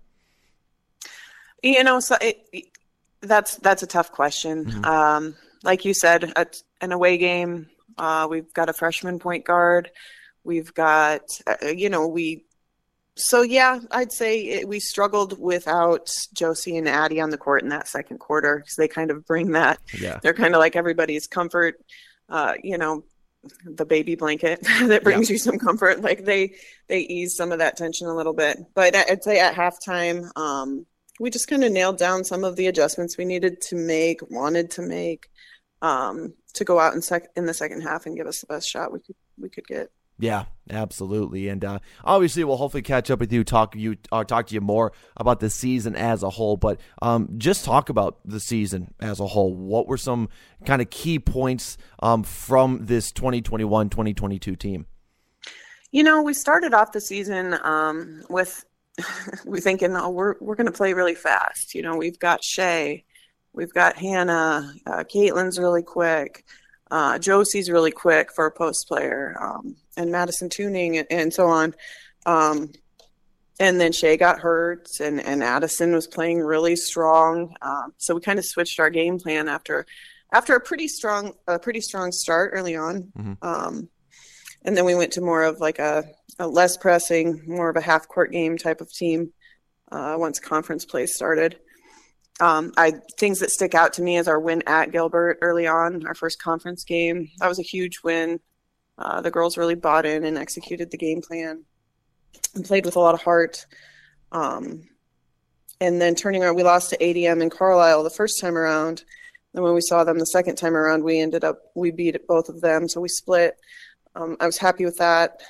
[1.62, 2.70] You know, so it,
[3.22, 4.66] that's that's a tough question.
[4.66, 4.86] Mm-hmm.
[4.86, 6.48] Um, like you said, a,
[6.82, 7.68] an away game.
[7.98, 9.92] Uh, we've got a freshman point guard.
[10.44, 12.46] We've got, uh, you know, we.
[13.16, 17.70] So yeah, I'd say it, we struggled without Josie and Addie on the court in
[17.70, 19.80] that second quarter because they kind of bring that.
[20.00, 20.20] Yeah.
[20.24, 21.82] They're kind of like everybody's comfort.
[22.30, 23.04] Uh, you know,
[23.64, 25.34] the baby blanket that brings yeah.
[25.34, 26.02] you some comfort.
[26.02, 26.56] Like they
[26.88, 28.58] they ease some of that tension a little bit.
[28.74, 30.86] But I'd say at halftime, um,
[31.20, 34.72] we just kind of nailed down some of the adjustments we needed to make, wanted
[34.72, 35.30] to make,
[35.82, 38.68] um, to go out in sec in the second half and give us the best
[38.68, 39.92] shot we could we could get.
[40.22, 44.48] Yeah, absolutely, and uh, obviously we'll hopefully catch up with you, talk you, uh, talk
[44.48, 46.58] to you more about the season as a whole.
[46.58, 49.56] But um, just talk about the season as a whole.
[49.56, 50.28] What were some
[50.66, 54.88] kind of key points um, from this 2021-2022 team?
[55.92, 58.66] You know, we started off the season um, with
[59.46, 61.74] we thinking, oh, we're we're going to play really fast.
[61.74, 63.06] You know, we've got Shay,
[63.54, 66.44] we've got Hannah, uh, Caitlin's really quick.
[66.92, 71.48] Uh, Josie's really quick for a post player, um, and Madison tuning and, and so
[71.48, 71.76] on.
[72.26, 72.72] Um,
[73.60, 77.56] and then Shay got hurt, and, and Addison was playing really strong.
[77.62, 79.86] Um, so we kind of switched our game plan after
[80.32, 83.12] after a pretty strong a pretty strong start early on.
[83.18, 83.34] Mm-hmm.
[83.42, 83.90] Um,
[84.64, 86.06] and then we went to more of like a,
[86.38, 89.32] a, less pressing, more of a half court game type of team
[89.92, 91.58] uh, once conference play started
[92.40, 96.06] um, I things that stick out to me is our win at Gilbert early on,
[96.08, 97.30] our first conference game.
[97.40, 98.40] That was a huge win.
[98.98, 101.64] Uh, the girls really bought in and executed the game plan
[102.56, 103.66] and played with a lot of heart.
[104.32, 104.84] Um,
[105.82, 109.04] and then turning around, we lost to ADM and Carlisle the first time around.
[109.54, 112.50] And when we saw them the second time around, we ended up we beat both
[112.50, 113.56] of them, so we split.
[114.16, 115.42] Um, I was happy with that,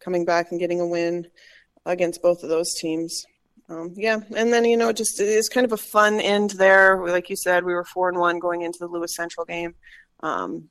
[0.00, 1.26] coming back and getting a win
[1.84, 3.26] against both of those teams.
[3.68, 7.02] Um, yeah, and then you know, just it's kind of a fun end there.
[7.06, 9.74] Like you said, we were four and one going into the Lewis Central game.
[10.20, 10.68] Um,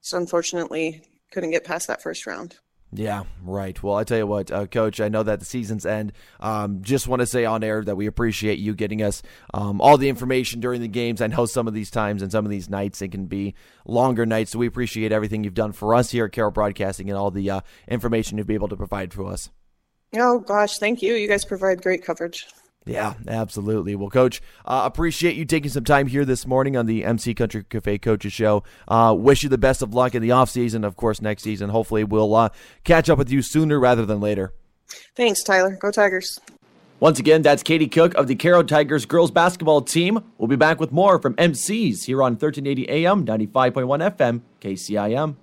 [0.00, 2.56] so unfortunately, couldn't get past that first round.
[2.92, 3.80] Yeah, right.
[3.82, 6.12] Well, I tell you what, uh, Coach, I know that the season's end.
[6.38, 9.98] Um, just want to say on air that we appreciate you getting us um, all
[9.98, 11.20] the information during the games.
[11.20, 14.24] I know some of these times and some of these nights it can be longer
[14.24, 17.30] nights, so we appreciate everything you've done for us here at Carroll Broadcasting and all
[17.30, 19.50] the uh, information you've been able to provide for us.
[20.16, 21.14] Oh gosh, thank you.
[21.14, 22.46] You guys provide great coverage.
[22.86, 23.96] Yeah, absolutely.
[23.96, 27.64] Well, Coach, uh, appreciate you taking some time here this morning on the MC Country
[27.64, 28.62] Cafe Coaches Show.
[28.86, 31.70] Uh, wish you the best of luck in the off season, of course, next season.
[31.70, 32.50] Hopefully, we'll uh,
[32.84, 34.54] catch up with you sooner rather than later.
[35.16, 35.76] Thanks, Tyler.
[35.80, 36.38] Go Tigers.
[37.00, 40.22] Once again, that's Katie Cook of the Carroll Tigers girls basketball team.
[40.38, 45.36] We'll be back with more from MCs here on 1380 AM, 95.1 FM, KCIM.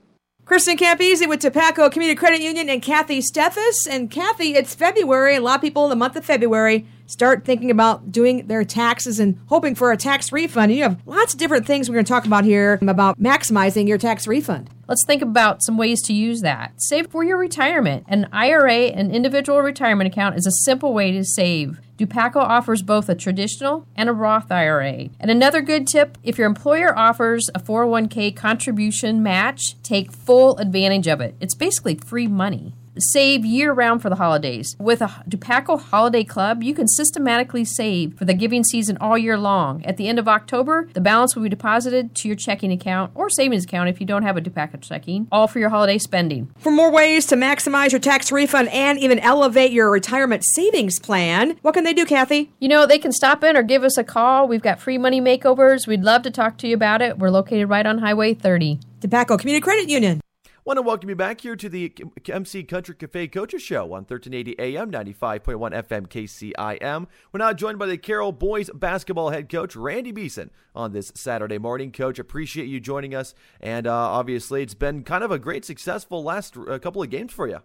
[0.45, 3.87] Kristen Campese with Dupaco Community Credit Union and Kathy Steffes.
[3.89, 5.37] And Kathy, it's February.
[5.37, 9.21] A lot of people in the month of February start thinking about doing their taxes
[9.21, 10.73] and hoping for a tax refund.
[10.73, 13.97] You have lots of different things we're going to talk about here about maximizing your
[13.97, 14.69] tax refund.
[14.89, 16.73] Let's think about some ways to use that.
[16.75, 18.03] Save for your retirement.
[18.09, 21.79] An IRA, an individual retirement account, is a simple way to save.
[21.97, 25.09] Dupaco offers both a traditional and a Roth IRA.
[25.19, 31.07] And another good tip if your employer offers a 401k contribution match, take full advantage
[31.07, 31.35] of it.
[31.39, 34.75] It's basically free money save year round for the holidays.
[34.79, 39.37] With a Dupaco Holiday Club, you can systematically save for the giving season all year
[39.37, 39.83] long.
[39.85, 43.29] At the end of October, the balance will be deposited to your checking account or
[43.29, 46.51] savings account if you don't have a Dupaco checking, all for your holiday spending.
[46.57, 51.57] For more ways to maximize your tax refund and even elevate your retirement savings plan,
[51.61, 52.51] what can they do, Kathy?
[52.59, 54.47] You know, they can stop in or give us a call.
[54.47, 55.87] We've got free money makeovers.
[55.87, 57.17] We'd love to talk to you about it.
[57.19, 58.79] We're located right on Highway 30.
[59.01, 60.22] Dupaco Community Credit Union.
[60.65, 61.93] Want to welcome you back here to the
[62.25, 67.07] MC Country Cafe Coaches Show on 1380 AM, 95.1 FM KCIM.
[67.33, 71.57] We're now joined by the Carroll boys basketball head coach, Randy Beeson, on this Saturday
[71.57, 71.91] morning.
[71.91, 73.35] Coach, appreciate you joining us.
[73.59, 77.33] And uh, obviously, it's been kind of a great, successful last uh, couple of games
[77.33, 77.59] for you.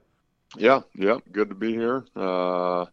[0.56, 2.04] Yeah, yeah, good to be here.
[2.16, 2.86] Uh,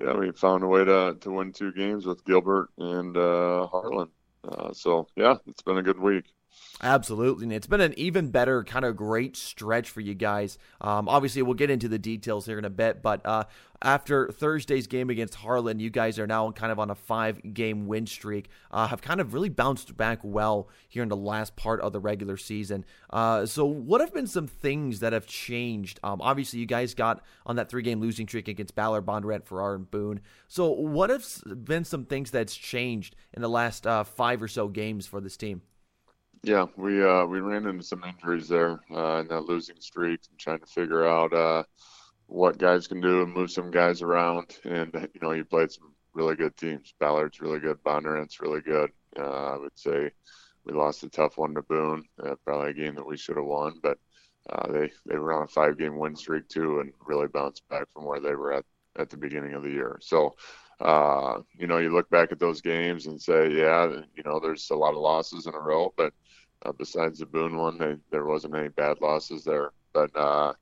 [0.00, 4.08] yeah, we found a way to, to win two games with Gilbert and uh, Harlan.
[4.42, 6.24] Uh, so, yeah, it's been a good week.
[6.82, 7.44] Absolutely.
[7.44, 10.56] And it's been an even better kind of great stretch for you guys.
[10.80, 13.44] Um, obviously, we'll get into the details here in a bit, but uh,
[13.82, 17.86] after Thursday's game against Harlan, you guys are now kind of on a five game
[17.86, 21.80] win streak, uh, have kind of really bounced back well here in the last part
[21.80, 22.86] of the regular season.
[23.10, 26.00] Uh, so, what have been some things that have changed?
[26.02, 29.74] Um, obviously, you guys got on that three game losing streak against Ballard, Bondurant, Farrar,
[29.74, 30.20] and Boone.
[30.48, 31.26] So, what have
[31.64, 35.36] been some things that's changed in the last uh, five or so games for this
[35.36, 35.60] team?
[36.42, 40.38] Yeah, we uh, we ran into some injuries there uh, in that losing streak, and
[40.38, 41.64] trying to figure out uh,
[42.26, 44.56] what guys can do and move some guys around.
[44.64, 46.94] And you know, you played some really good teams.
[46.98, 47.82] Ballard's really good.
[47.84, 48.90] Bondurant's really good.
[49.18, 50.10] Uh, I would say
[50.64, 53.44] we lost a tough one to Boone, uh, probably a game that we should have
[53.44, 53.98] won, but
[54.48, 57.84] uh, they they were on a five game win streak too, and really bounced back
[57.92, 58.64] from where they were at
[58.96, 59.98] at the beginning of the year.
[60.00, 60.34] So
[60.80, 64.70] uh, you know, you look back at those games and say, yeah, you know, there's
[64.70, 66.12] a lot of losses in a row, but
[66.64, 69.72] uh, besides the Boone one, they, there wasn't any bad losses there.
[69.92, 70.54] But uh,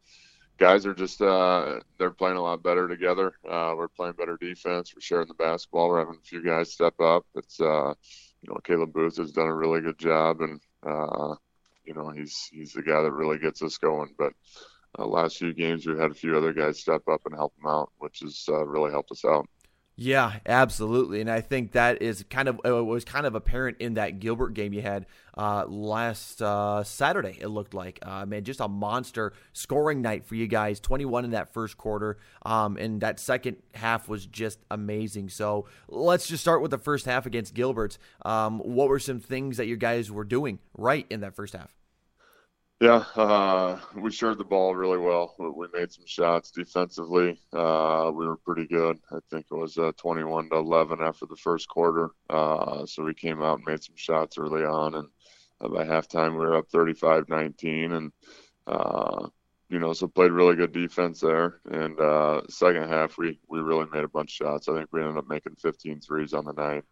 [0.59, 3.35] guys are just uh, they're playing a lot better together.
[3.49, 4.93] Uh, we're playing better defense.
[4.95, 5.89] We're sharing the basketball.
[5.89, 7.25] We're having a few guys step up.
[7.35, 7.95] It's uh,
[8.43, 11.35] you know Caleb Booth has done a really good job, and uh,
[11.85, 14.15] you know he's he's the guy that really gets us going.
[14.19, 14.33] But
[14.99, 17.71] uh, last few games we've had a few other guys step up and help them
[17.71, 19.49] out, which has uh, really helped us out.
[20.01, 23.95] Yeah, absolutely, and I think that is kind of it was kind of apparent in
[23.95, 25.07] that Gilbert game you had
[25.37, 27.37] uh, last uh, Saturday.
[27.41, 30.79] It looked like uh, man, just a monster scoring night for you guys.
[30.79, 35.31] Twenty one in that first quarter, um, and that second half was just amazing.
[35.31, 37.99] So let's just start with the first half against Gilbert's.
[38.25, 41.78] Um, what were some things that you guys were doing right in that first half?
[42.81, 45.35] Yeah, uh, we shared the ball really well.
[45.41, 47.41] We made some shots defensively.
[47.53, 49.01] Uh, we were pretty good.
[49.11, 52.11] I think it was uh, 21 to 11 after the first quarter.
[52.31, 55.09] Uh, so we came out and made some shots early on, and
[55.73, 58.13] by halftime we were up 35-19, and
[58.69, 59.27] uh,
[59.71, 61.61] you know, so played really good defense there.
[61.69, 64.69] And uh, second half we we really made a bunch of shots.
[64.69, 66.85] I think we ended up making 15 threes on the night.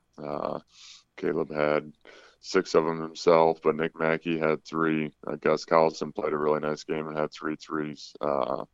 [1.16, 1.92] Caleb had
[2.40, 3.60] six of them himself.
[3.62, 5.12] But Nick Mackey had three.
[5.26, 8.14] Uh, Gus Collison played a really nice game and had three threes.
[8.20, 8.64] Uh,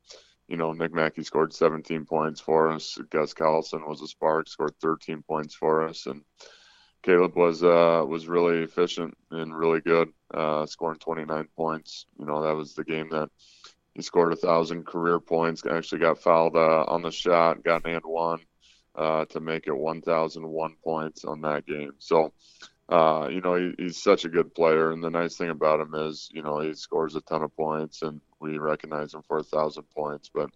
[0.48, 2.98] you know, Nick Mackey scored 17 points for us.
[3.10, 6.22] Gus Collison was a spark, scored 13 points for us, and
[7.02, 12.06] Caleb was uh, was really efficient and really good, uh, scoring 29 points.
[12.18, 13.30] You know, that was the game that
[13.94, 15.64] he scored a thousand career points.
[15.66, 18.40] Actually, got fouled uh, on the shot, got an and one
[18.94, 21.92] uh, to make it 1,001 points on that game.
[21.98, 22.32] So,
[22.92, 25.94] uh, you know, he, he's such a good player, and the nice thing about him
[25.94, 29.42] is, you know, he scores a ton of points, and we recognize him for a
[29.42, 30.30] thousand points.
[30.32, 30.50] But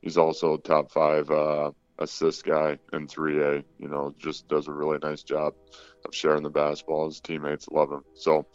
[0.00, 3.64] he's also a top five uh, assist guy in 3A.
[3.78, 5.52] You know, just does a really nice job
[6.06, 7.04] of sharing the basketball.
[7.04, 8.04] His teammates love him.
[8.14, 8.46] So,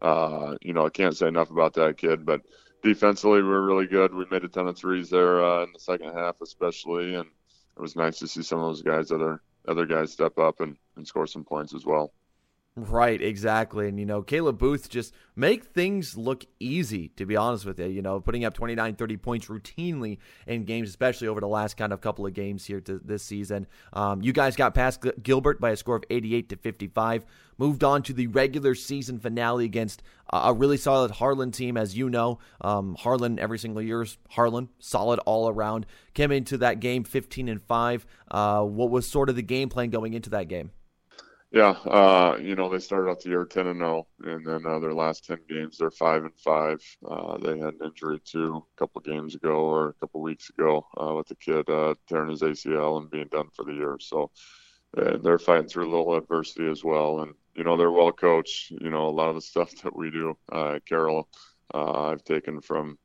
[0.00, 2.26] uh, you know, I can't say enough about that kid.
[2.26, 2.40] But
[2.82, 4.12] defensively, we are really good.
[4.12, 7.28] We made a ton of threes there uh, in the second half, especially, and
[7.76, 10.76] it was nice to see some of those guys, other other guys, step up and,
[10.96, 12.12] and score some points as well.
[12.74, 13.86] Right, exactly.
[13.86, 17.84] And, you know, Caleb Booth just make things look easy, to be honest with you.
[17.84, 21.92] You know, putting up 29, 30 points routinely in games, especially over the last kind
[21.92, 23.66] of couple of games here to this season.
[23.92, 27.26] Um, you guys got past Gilbert by a score of 88 to 55,
[27.58, 32.08] moved on to the regular season finale against a really solid Harlan team, as you
[32.08, 32.38] know.
[32.62, 35.84] Um, Harlan every single year is Harlan, solid all around.
[36.14, 38.06] Came into that game 15 and 5.
[38.30, 40.70] Uh, what was sort of the game plan going into that game?
[41.52, 44.64] Yeah, uh, you know they started off the year ten and zero, oh, and then
[44.66, 46.80] uh, their last ten games they're five and five.
[47.06, 50.86] Uh, they had an injury too a couple games ago or a couple weeks ago
[50.98, 53.98] uh, with the kid uh, tearing his ACL and being done for the year.
[54.00, 54.30] So
[54.94, 58.70] they're fighting through a little adversity as well, and you know they're well coached.
[58.70, 61.28] You know a lot of the stuff that we do, uh, Carroll,
[61.74, 62.98] I've taken from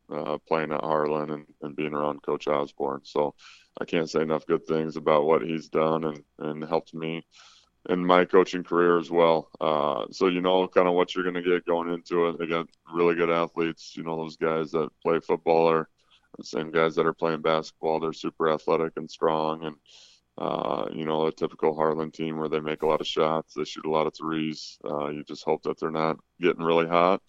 [0.48, 3.02] playing at Harlan and, and being around Coach Osborne.
[3.04, 3.36] So
[3.82, 7.26] I can't say enough good things about what he's done and and helped me
[7.90, 9.50] in my coaching career as well.
[9.62, 12.38] Uh, so you know kind of what you're going to get going into it.
[12.38, 13.94] They got really good athletes.
[13.96, 15.90] You know those guys that play football are
[16.38, 18.00] the same guys that are playing basketball.
[18.00, 19.76] They're super athletic and strong, and
[20.38, 23.64] uh, you know a typical Harlan team where they make a lot of shots, they
[23.64, 24.78] shoot a lot of threes.
[24.84, 27.22] Uh, you just hope that they're not getting really hot.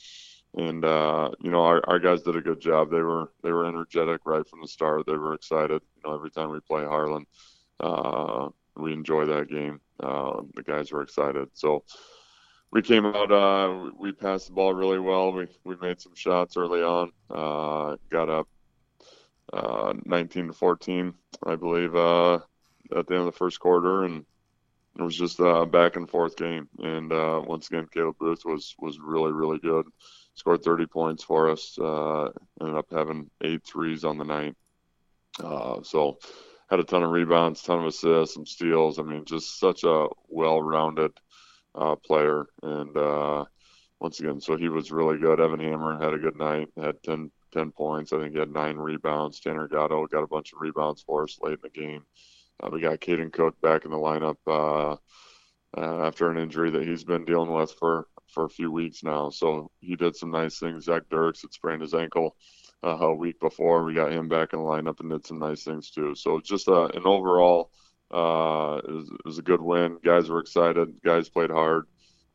[0.56, 2.90] And uh, you know our, our guys did a good job.
[2.90, 5.06] They were they were energetic right from the start.
[5.06, 5.82] They were excited.
[5.96, 7.26] You know every time we play Harlan.
[7.80, 9.80] Uh, we enjoy that game.
[10.02, 11.48] Uh, the guys were excited.
[11.54, 11.84] So
[12.70, 13.32] we came out.
[13.32, 15.32] Uh, we passed the ball really well.
[15.32, 17.12] We we made some shots early on.
[17.30, 18.48] Uh, got up
[19.52, 21.14] uh, 19 to 14,
[21.46, 22.34] I believe, uh,
[22.94, 24.24] at the end of the first quarter, and
[24.98, 26.68] it was just a back and forth game.
[26.78, 29.86] And uh, once again, Caleb Booth was was really really good.
[30.34, 31.76] Scored 30 points for us.
[31.80, 34.54] ended up having eight threes on the night.
[35.84, 36.18] so
[36.68, 38.98] had a ton of rebounds, ton of assists, some steals.
[38.98, 41.12] I mean, just such a well-rounded
[41.74, 42.46] uh, player.
[42.62, 43.44] And uh,
[44.00, 45.40] once again, so he was really good.
[45.40, 48.12] Evan Hammer had a good night, had 10, 10 points.
[48.12, 49.40] I think he had nine rebounds.
[49.40, 52.04] Tanner Gatto got a bunch of rebounds for us late in the game.
[52.62, 54.96] Uh, we got Caden Cook back in the lineup uh,
[55.76, 59.30] uh, after an injury that he's been dealing with for, for a few weeks now.
[59.30, 60.84] So he did some nice things.
[60.84, 62.36] Zach Dirks had sprained his ankle
[62.82, 63.84] a week before.
[63.84, 66.14] We got him back in the lineup and did some nice things too.
[66.14, 67.70] So just uh, an overall,
[68.10, 69.98] uh, it was, it, was, a good win.
[70.04, 71.02] Guys were excited.
[71.02, 71.86] Guys played hard.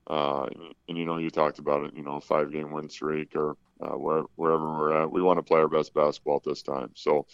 [0.07, 1.95] Uh, and, and, you know, you talked about it.
[1.95, 5.11] You know, five game win streak or uh, where, wherever we're at.
[5.11, 6.91] We want to play our best basketball at this time.
[6.95, 7.25] So,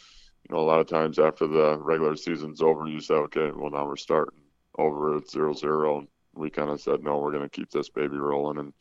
[0.47, 3.71] you know, a lot of times after the regular season's over, you say, okay, well
[3.71, 4.39] now we're starting
[4.77, 6.07] over at zero zero.
[6.35, 8.73] We kind of said, no, we're going to keep this baby rolling and,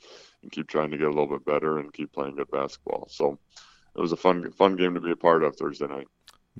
[0.43, 3.09] and keep trying to get a little bit better and keep playing good basketball.
[3.11, 3.38] So,
[3.98, 6.06] it was a fun fun game to be a part of Thursday night.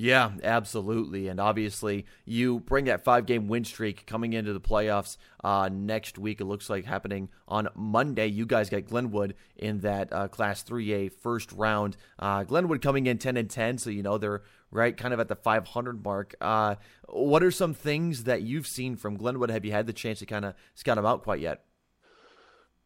[0.01, 1.27] Yeah, absolutely.
[1.27, 6.19] And obviously, you bring that five game win streak coming into the playoffs uh, next
[6.19, 6.41] week.
[6.41, 8.29] It looks like happening on Monday.
[8.29, 11.97] You guys got Glenwood in that uh, Class 3A first round.
[12.17, 15.27] Uh, Glenwood coming in 10 and 10, so you know they're right kind of at
[15.27, 16.37] the 500 mark.
[16.41, 16.77] Uh,
[17.09, 19.51] what are some things that you've seen from Glenwood?
[19.51, 21.65] Have you had the chance to kind of scout them out quite yet?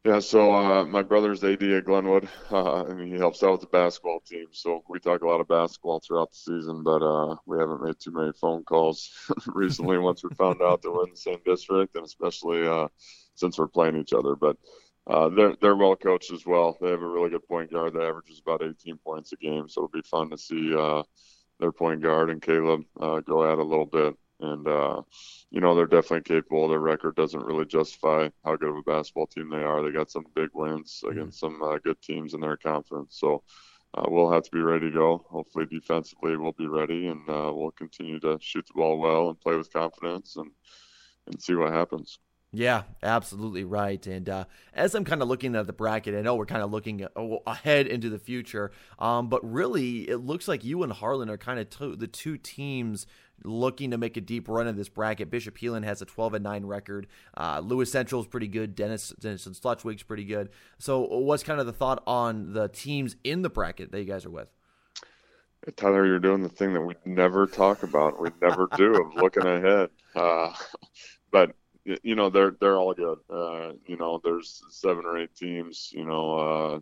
[0.04, 3.66] Yeah, so uh, my brother's AD at Glenwood, uh, and he helps out with the
[3.68, 4.46] basketball team.
[4.50, 8.00] So we talk a lot of basketball throughout the season, but uh, we haven't made
[8.00, 9.12] too many phone calls
[9.46, 12.88] recently once we found out that we're in the same district, and especially uh,
[13.36, 14.34] since we're playing each other.
[14.34, 14.56] But
[15.06, 16.76] uh, they're they're well coached as well.
[16.80, 19.82] They have a really good point guard that averages about 18 points a game, so
[19.82, 21.04] it'll be fun to see uh,
[21.60, 25.02] their point guard and Caleb go at a little bit and uh,
[25.50, 26.68] you know they're definitely capable.
[26.68, 29.82] Their record doesn't really justify how good of a basketball team they are.
[29.82, 31.18] They got some big wins mm-hmm.
[31.18, 33.42] against some uh, good teams in their conference, so
[33.94, 35.24] uh, we'll have to be ready to go.
[35.30, 39.40] Hopefully, defensively we'll be ready, and uh, we'll continue to shoot the ball well and
[39.40, 40.50] play with confidence, and
[41.26, 42.18] and see what happens.
[42.54, 44.06] Yeah, absolutely right.
[44.06, 46.70] And uh, as I'm kind of looking at the bracket, I know we're kind of
[46.70, 47.06] looking
[47.46, 51.58] ahead into the future, um, but really, it looks like you and Harlan are kind
[51.58, 53.06] of to- the two teams
[53.44, 55.30] looking to make a deep run in this bracket.
[55.30, 57.06] Bishop Heelan has a 12 and 9 record.
[57.36, 58.74] Uh, Lewis Central is pretty good.
[58.74, 60.50] Dennis Denison Schleswig's pretty good.
[60.78, 64.24] So, what's kind of the thought on the teams in the bracket that you guys
[64.24, 64.48] are with?
[65.76, 68.20] Tyler, you're doing the thing that we never talk about.
[68.20, 69.90] We never do of looking ahead.
[70.14, 70.52] Uh,
[71.30, 73.18] but you know they're they're all good.
[73.30, 75.90] Uh, you know, there's seven or eight teams.
[75.92, 76.80] You know, uh,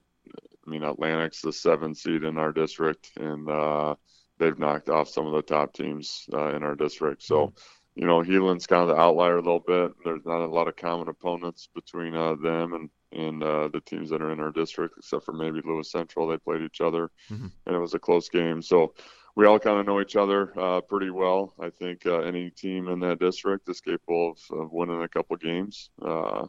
[0.67, 3.95] I mean Atlantic's the seven seed in our district, and uh,
[4.41, 7.23] they've knocked off some of the top teams uh, in our district.
[7.23, 8.01] So, mm-hmm.
[8.01, 9.93] you know, Heelan's kind of the outlier a little bit.
[10.05, 14.09] There's not a lot of common opponents between uh, them and and uh, the teams
[14.11, 16.29] that are in our district, except for maybe Lewis Central.
[16.29, 17.49] They played each other, mm-hmm.
[17.67, 18.63] and it was a close game.
[18.63, 18.95] So
[19.35, 21.55] we all kind of know each other uh, pretty well.
[21.61, 25.37] I think uh, any team in that district is capable of, of winning a couple
[25.37, 25.91] games.
[26.01, 26.47] Uh,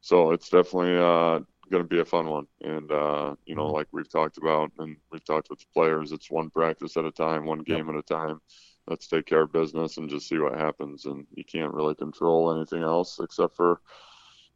[0.00, 2.46] so it's definitely uh, going to be a fun one.
[2.62, 6.30] And, uh, you know, like we've talked about and we've talked with the players, it's
[6.30, 7.94] one practice at a time, one game yep.
[7.94, 8.40] at a time.
[8.86, 11.04] Let's take care of business and just see what happens.
[11.04, 13.80] And you can't really control anything else except for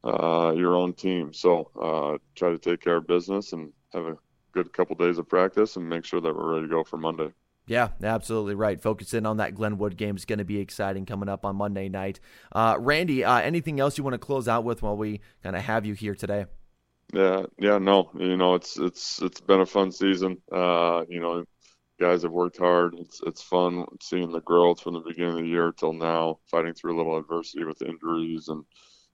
[0.04, 1.32] uh, your own team.
[1.32, 4.16] So try to take care of business and have a
[4.52, 7.32] good couple days of practice and make sure that we're ready to go for Monday.
[7.66, 8.82] Yeah, absolutely right.
[8.82, 11.88] Focus in on that Glenwood game is going to be exciting coming up on Monday
[11.88, 12.18] night.
[12.50, 15.62] Uh, Randy, uh, anything else you want to close out with while we kind of
[15.62, 16.46] have you here today?
[17.12, 20.38] Yeah, yeah, no, you know, it's it's it's been a fun season.
[20.50, 21.44] Uh, you know,
[22.00, 22.94] guys have worked hard.
[22.98, 26.72] It's it's fun seeing the growth from the beginning of the year till now, fighting
[26.74, 28.64] through a little adversity with injuries and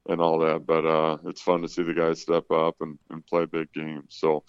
[0.09, 0.67] and all that.
[0.67, 4.17] But uh, it's fun to see the guys step up and, and play big games.
[4.19, 4.45] So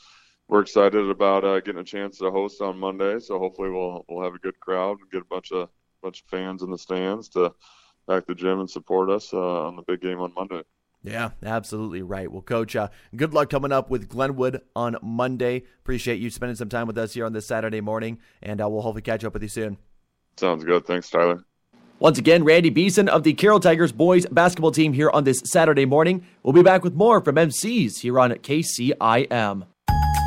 [0.50, 3.20] we're excited about uh, getting a chance to host on Monday.
[3.20, 5.70] So hopefully we'll we'll have a good crowd and get a bunch of
[6.04, 7.54] bunch of fans in the stands to
[8.08, 10.64] back the gym and support us uh, on the big game on Monday.
[11.04, 12.30] Yeah, absolutely right.
[12.32, 15.64] Well, Coach, uh, good luck coming up with Glenwood on Monday.
[15.80, 18.82] Appreciate you spending some time with us here on this Saturday morning, and uh, we'll
[18.82, 19.78] hopefully catch up with you soon.
[20.38, 20.86] Sounds good.
[20.86, 21.44] Thanks, Tyler.
[22.00, 25.86] Once again, Randy Beeson of the Carroll Tigers boys basketball team here on this Saturday
[25.86, 26.26] morning.
[26.44, 29.66] We'll be back with more from MCs here on KCIM.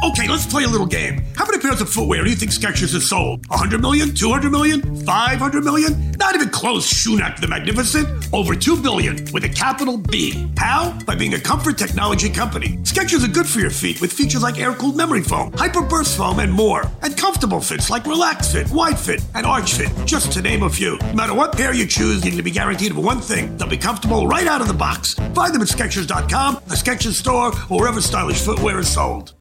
[0.05, 1.23] Okay, let's play a little game.
[1.35, 3.47] How many pairs of footwear do you think Skechers has sold?
[3.47, 4.13] 100 million?
[4.13, 4.97] 200 million?
[5.07, 6.11] 500 million?
[6.19, 8.09] Not even close, Schunak the Magnificent.
[8.33, 10.51] Over 2 billion with a capital B.
[10.57, 10.99] How?
[11.07, 12.79] By being a comfort technology company.
[12.79, 16.53] Skechers are good for your feet with features like air-cooled memory foam, hyper-burst foam, and
[16.53, 16.91] more.
[17.03, 20.71] And comfortable fits like Relax Fit, Wide Fit, and Arch Fit, just to name a
[20.71, 20.99] few.
[20.99, 23.57] No matter what pair you choose, you to be guaranteed of one thing.
[23.57, 25.15] They'll be comfortable right out of the box.
[25.15, 29.35] Find them at Skechers.com, a Skechers store, or wherever stylish footwear is sold.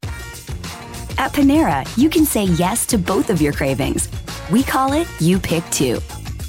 [1.22, 4.10] At Panera, you can say yes to both of your cravings.
[4.50, 6.00] We call it You Pick Two.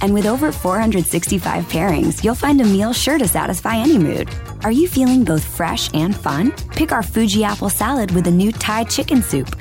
[0.01, 4.31] And with over 465 pairings, you'll find a meal sure to satisfy any mood.
[4.65, 6.53] Are you feeling both fresh and fun?
[6.71, 9.55] Pick our Fuji apple salad with a new Thai chicken soup.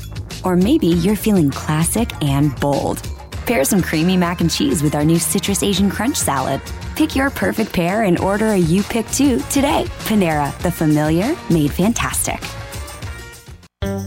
[0.46, 3.06] Or maybe you're feeling classic and bold.
[3.46, 6.62] Pair some creamy mac and cheese with our new Citrus Asian Crunch salad.
[6.96, 9.88] Pick your perfect pair and order a You Pick Two today.
[10.06, 12.40] Panera, the familiar made fantastic.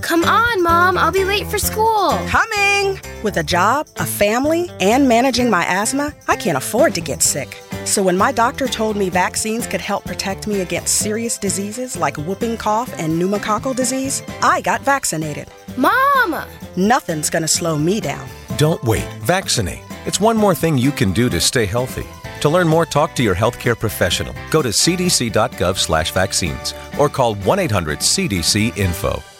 [0.04, 2.10] Come on, Mom, I'll be late for school.
[2.26, 3.00] Coming!
[3.22, 7.58] With a job, a family, and managing my asthma, I can't afford to get sick.
[7.86, 12.18] So when my doctor told me vaccines could help protect me against serious diseases like
[12.18, 15.48] whooping cough and pneumococcal disease, I got vaccinated.
[15.78, 16.44] Mom!
[16.76, 18.28] Nothing's gonna slow me down.
[18.58, 19.08] Don't wait.
[19.22, 19.80] Vaccinate.
[20.04, 22.06] It's one more thing you can do to stay healthy.
[22.42, 24.34] To learn more, talk to your healthcare professional.
[24.50, 29.33] Go to cdc.gov/vaccines or call 1-800-CDC-INFO.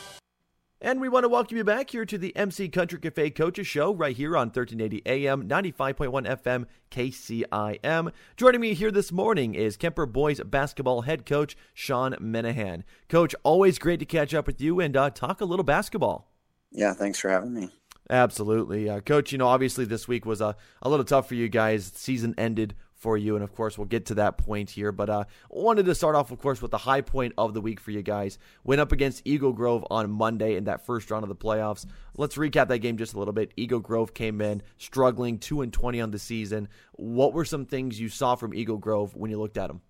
[0.84, 3.94] And we want to welcome you back here to the MC Country Cafe Coaches Show
[3.94, 8.12] right here on 1380 AM, 95.1 FM, KCIM.
[8.36, 12.82] Joining me here this morning is Kuemper Boys basketball head coach Sean Minahan.
[13.08, 16.30] Coach, always great to catch up with you and uh, talk a little basketball.
[16.70, 17.70] Yeah, thanks for having me.
[18.10, 18.90] Absolutely.
[18.90, 21.92] Uh, Coach, you know, obviously this week was a, a little tough for you guys.
[21.94, 22.74] Season ended
[23.04, 23.34] for you.
[23.34, 24.90] And of course, we'll get to that point here.
[24.90, 27.78] But uh, wanted to start off, of course, with the high point of the week
[27.78, 28.38] for you guys.
[28.64, 31.84] Went up against Eagle Grove on Monday in that first round of the playoffs.
[32.16, 33.52] Let's recap that game just a little bit.
[33.58, 36.68] Eagle Grove came in struggling, two and twenty on the season.
[36.92, 39.82] What were some things you saw from Eagle Grove when you looked at them?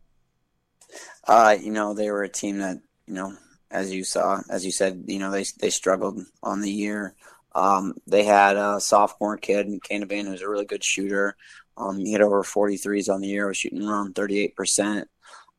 [1.28, 3.32] Uh, you know, they were a team that you know,
[3.70, 7.14] as you saw, as you said, you know, they they struggled on the year.
[7.54, 11.36] Um, they had a sophomore kid, Canavan, who's a really good shooter.
[11.76, 15.04] Um, he hit over 43s on the year, was shooting around 38%.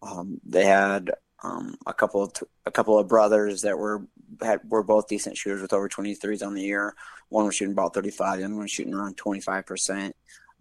[0.01, 1.11] Um, they had
[1.43, 2.33] um, a couple of
[2.65, 4.07] a couple of brothers that were
[4.41, 6.95] had were both decent shooters with over 23s on the year.
[7.29, 10.13] One was shooting about 35, the other one was shooting around 25%.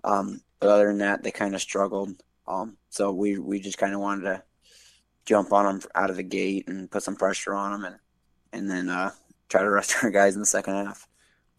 [0.03, 2.11] Um, but other than that, they kind of struggled.
[2.47, 4.43] Um, so we we just kind of wanted to
[5.25, 7.97] jump on them out of the gate and put some pressure on them, and
[8.53, 9.11] and then uh,
[9.49, 11.09] try to rest our guys in the second half.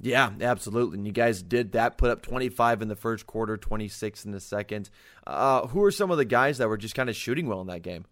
[0.01, 0.97] Yeah, absolutely.
[0.97, 4.39] And you guys did that, put up 25 in the first quarter, 26 in the
[4.39, 4.89] second.
[5.25, 7.67] Uh, who are some of the guys that were just kind of shooting well in
[7.67, 8.05] that game?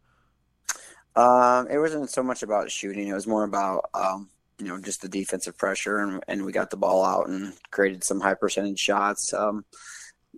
[1.15, 5.01] Um, it wasn't so much about shooting; it was more about um, you know just
[5.01, 8.79] the defensive pressure, and, and we got the ball out and created some high percentage
[8.79, 9.31] shots.
[9.31, 9.63] Um,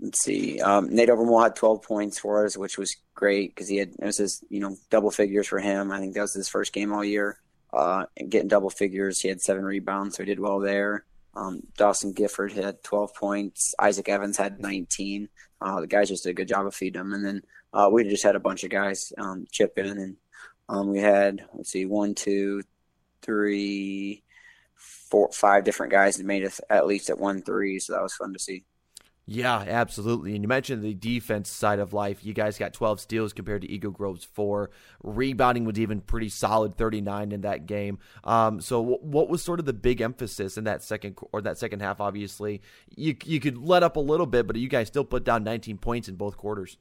[0.02, 3.78] let's see, um, Nate Overmore had 12 points for us, which was great because he
[3.78, 5.92] had it was his you know double figures for him.
[5.92, 7.40] I think that was his first game all year,
[7.72, 9.22] uh, getting double figures.
[9.22, 11.06] He had seven rebounds, so he did well there.
[11.36, 13.76] Um, Dawson Gifford had 12 points.
[13.80, 15.30] Isaac Evans had 19.
[15.62, 17.14] Uh, the guys just did a good job of feeding them.
[17.14, 17.42] And then
[17.74, 19.98] uh, we just had a bunch of guys um, chip in.
[19.98, 20.18] And
[20.70, 22.62] um, we had, let's see, one, two,
[23.22, 24.24] three,
[24.76, 27.80] four, five different guys that made it at least at one three.
[27.80, 28.64] So that was fun to see.
[29.28, 30.36] Yeah, absolutely.
[30.36, 32.24] And you mentioned the defense side of life.
[32.24, 34.70] You guys got 12 steals compared to Eagle Grove's four.
[35.04, 37.98] Rebounding was even pretty solid, 39 in that game.
[38.24, 41.58] Um, so, w- what was sort of the big emphasis in that second or that
[41.58, 42.00] second half?
[42.00, 42.62] Obviously,
[42.96, 45.80] you you could let up a little bit, but you guys still put down 19
[45.80, 46.78] points in both quarters.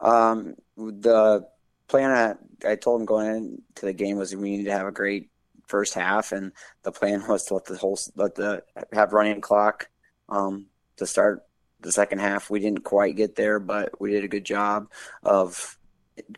[0.00, 1.48] Um, the
[1.88, 4.92] plan I, I told him going into the game was we needed to have a
[4.92, 5.30] great
[5.66, 6.52] first half, and
[6.84, 9.88] the plan was to let the whole let the have running clock.
[10.28, 10.66] Um,
[11.00, 11.42] to start
[11.80, 12.48] the second half.
[12.48, 14.88] We didn't quite get there, but we did a good job
[15.22, 15.76] of.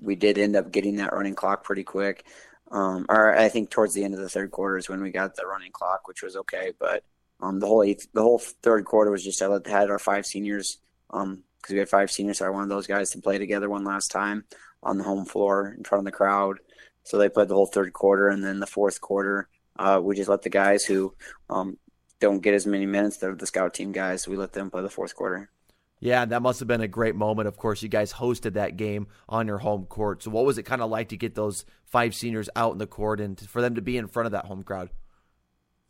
[0.01, 2.25] We did end up getting that running clock pretty quick.
[2.71, 5.35] Um, or I think towards the end of the third quarter is when we got
[5.35, 6.73] the running clock, which was okay.
[6.79, 7.05] But
[7.41, 10.79] um, the whole eighth, the whole third quarter was just I had our five seniors
[11.09, 12.39] because um, we had five seniors.
[12.39, 14.45] So I wanted those guys to play together one last time
[14.83, 16.59] on the home floor in front of the crowd.
[17.03, 20.29] So they played the whole third quarter, and then the fourth quarter, uh, we just
[20.29, 21.15] let the guys who
[21.51, 21.77] um,
[22.23, 23.16] don't get as many minutes.
[23.16, 24.29] They're the scout team guys.
[24.29, 25.51] we let them play the fourth quarter.
[25.99, 27.49] Yeah, that must have been a great moment.
[27.49, 30.23] Of course, you guys hosted that game on your home court.
[30.23, 32.87] So, what was it kind of like to get those five seniors out in the
[32.87, 34.91] court and for them to be in front of that home crowd?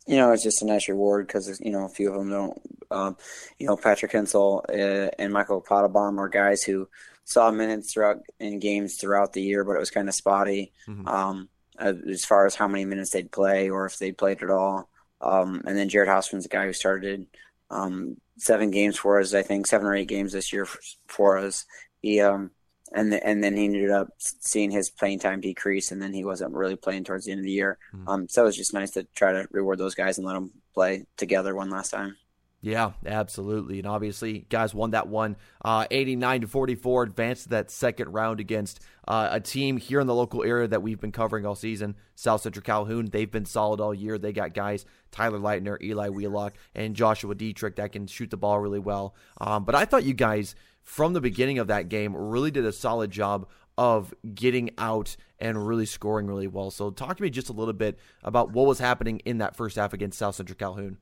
[0.05, 2.61] You know, it's just a nice reward because you know a few of them don't.
[2.91, 3.17] Um,
[3.57, 6.87] you know, Patrick Hensel uh, and Michael Pottebaum are guys who
[7.25, 11.07] saw minutes throughout in games throughout the year, but it was kind of spotty mm-hmm.
[11.07, 14.89] um, as far as how many minutes they'd play or if they'd played at all.
[15.23, 17.25] Um, and then Jared Hausman's a guy who started
[17.69, 21.37] um, seven games for us, I think seven or eight games this year for, for
[21.37, 21.65] us.
[22.01, 22.51] He um,
[22.93, 26.23] and the, and then he ended up seeing his playing time decrease, and then he
[26.23, 27.79] wasn't really playing towards the end of the year.
[27.93, 28.07] Mm-hmm.
[28.07, 30.51] Um, so it was just nice to try to reward those guys and let them
[30.73, 32.15] play together one last time.
[32.63, 33.79] Yeah, absolutely.
[33.79, 35.35] And obviously, guys won that one
[35.65, 40.07] uh, 89 to 44, advanced to that second round against uh, a team here in
[40.07, 43.09] the local area that we've been covering all season, South Central Calhoun.
[43.11, 44.17] They've been solid all year.
[44.17, 48.61] They got guys, Tyler Leitner, Eli Wheelock, and Joshua Dietrich that can shoot the ball
[48.61, 49.13] really well.
[49.41, 52.71] Um, but I thought you guys, from the beginning of that game, really did a
[52.71, 53.45] solid job
[53.77, 56.71] of getting out and really scoring really well.
[56.71, 59.75] So, talk to me just a little bit about what was happening in that first
[59.75, 60.97] half against South Central Calhoun.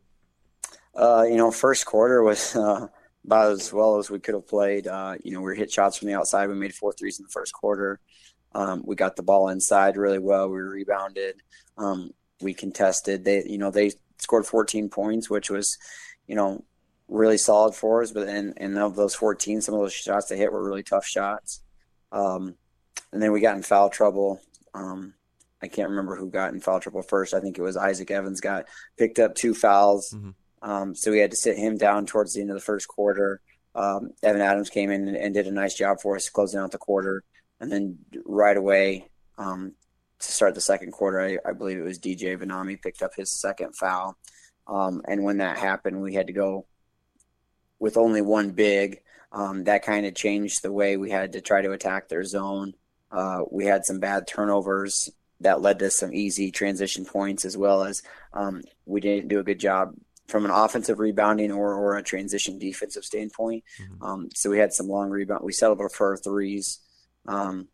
[0.95, 2.87] Uh, you know, first quarter was uh,
[3.25, 4.87] about as well as we could have played.
[4.87, 6.47] Uh, you know, we hit shots from the outside.
[6.47, 7.99] We made four threes in the first quarter.
[8.53, 10.49] Um, we got the ball inside really well.
[10.49, 11.41] We rebounded.
[11.77, 12.11] Um,
[12.41, 13.23] we contested.
[13.23, 15.77] They, you know, they scored 14 points, which was,
[16.27, 16.63] you know,
[17.07, 18.11] really solid for us.
[18.11, 21.05] But and and of those 14, some of those shots they hit were really tough
[21.05, 21.61] shots.
[22.11, 22.55] Um,
[23.13, 24.41] and then we got in foul trouble.
[24.73, 25.13] Um,
[25.61, 27.33] I can't remember who got in foul trouble first.
[27.33, 28.65] I think it was Isaac Evans got
[28.97, 30.13] picked up two fouls.
[30.13, 30.31] Mm-hmm.
[30.61, 33.41] Um, so we had to sit him down towards the end of the first quarter.
[33.73, 36.71] Um, Evan Adams came in and, and, did a nice job for us closing out
[36.71, 37.23] the quarter.
[37.59, 39.07] And then right away
[39.37, 39.73] um,
[40.19, 43.31] to start the second quarter, I, I, believe it was DJ Vanami picked up his
[43.31, 44.17] second foul.
[44.67, 46.65] Um, and when that happened, we had to go
[47.79, 49.01] with only one big.
[49.31, 52.73] Um, that kind of changed the way we had to try to attack their zone.
[53.09, 55.09] Uh, we had some bad turnovers
[55.39, 58.03] that led to some easy transition points, as well as
[58.33, 59.93] um, we didn't do a good job
[60.31, 63.63] from an offensive rebounding or, or a transition defensive standpoint.
[63.81, 64.03] Mm-hmm.
[64.03, 65.41] Um, so we had some long rebound.
[65.43, 66.79] We settled for threes,
[67.27, 67.67] um,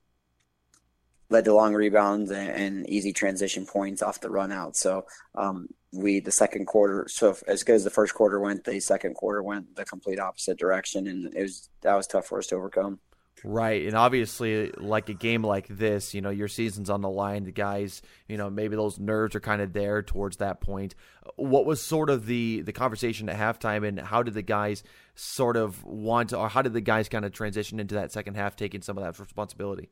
[1.29, 4.75] led to long rebounds and, and, easy transition points off the run out.
[4.75, 5.05] So
[5.35, 7.05] um, we the second quarter.
[7.09, 10.57] So as good as the first quarter went, the second quarter went the complete opposite
[10.57, 12.99] direction, and it was that was tough for us to overcome.
[13.43, 13.85] Right.
[13.85, 17.43] And obviously, like a game like this, you know, your season's on the line.
[17.43, 20.95] The guys, you know, maybe those nerves are kind of there towards that point.
[21.35, 24.83] What was sort of the, the conversation at halftime, and how did the guys
[25.15, 28.55] sort of want or how did the guys kind of transition into that second half,
[28.55, 29.89] taking some of that responsibility?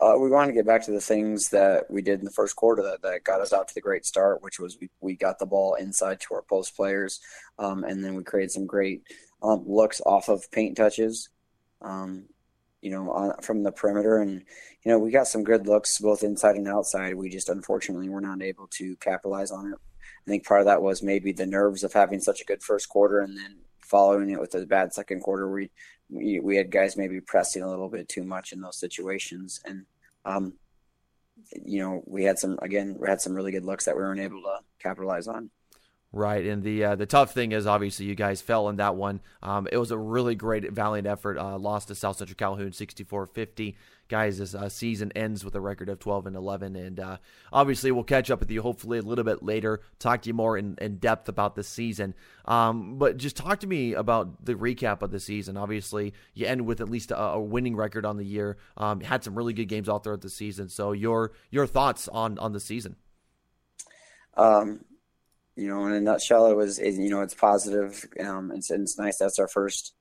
[0.00, 2.56] Uh, we want to get back to the things that we did in the first
[2.56, 5.38] quarter that, that got us out to the great start, which was we, we got
[5.38, 7.20] the ball inside to our post players,
[7.58, 9.02] um, and then we created some great
[9.42, 11.28] um, looks off of paint touches.
[11.82, 12.24] Um,
[12.82, 14.18] you know, on, from the perimeter.
[14.18, 14.42] And,
[14.84, 17.14] you know, we got some good looks both inside and outside.
[17.14, 19.78] We just unfortunately were not able to capitalize on it.
[20.26, 22.88] I think part of that was maybe the nerves of having such a good first
[22.88, 25.50] quarter and then following it with a bad second quarter.
[25.50, 25.70] We
[26.08, 29.86] we, we had guys maybe pressing a little bit too much in those situations, and
[30.24, 30.54] um,
[31.64, 34.20] you know, we had some again, we had some really good looks that we weren't
[34.20, 35.50] able to capitalize on.
[36.12, 39.20] Right, and the uh, the tough thing is obviously you guys fell in that one.
[39.44, 41.38] Um, it was a really great valiant effort.
[41.38, 43.76] Uh, lost to South Central Calhoun 64-50.
[44.08, 47.18] Guys, this uh, season ends with a record of 12 and 11, and uh,
[47.52, 49.82] obviously we'll catch up with you hopefully a little bit later.
[50.00, 52.14] Talk to you more in, in depth about the season.
[52.44, 55.56] Um, but just talk to me about the recap of the season.
[55.56, 58.56] Obviously, you end with at least a, a winning record on the year.
[58.76, 60.70] Um, had some really good games all throughout the season.
[60.70, 62.96] So your your thoughts on on the season?
[64.36, 64.80] Um,
[65.56, 68.06] you know, in a nutshell, it was, it, you know, it's positive.
[68.18, 69.18] Um, it's, it's nice.
[69.18, 69.94] That's our first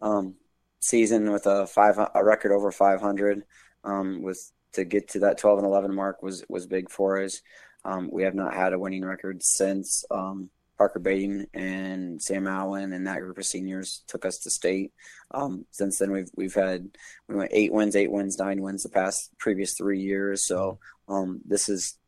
[0.00, 0.34] um,
[0.80, 3.42] season with a five a record over 500.
[3.84, 7.40] Um, with to get to that 12 and 11 mark was was big for us.
[7.84, 12.92] Um, we have not had a winning record since um, Parker Bain and Sam Allen
[12.92, 14.92] and that group of seniors took us to state.
[15.30, 16.88] Um, since then, we've we've had
[17.28, 20.46] we went eight wins, eight wins, nine wins the past previous three years.
[20.46, 20.78] So
[21.08, 21.98] um, this is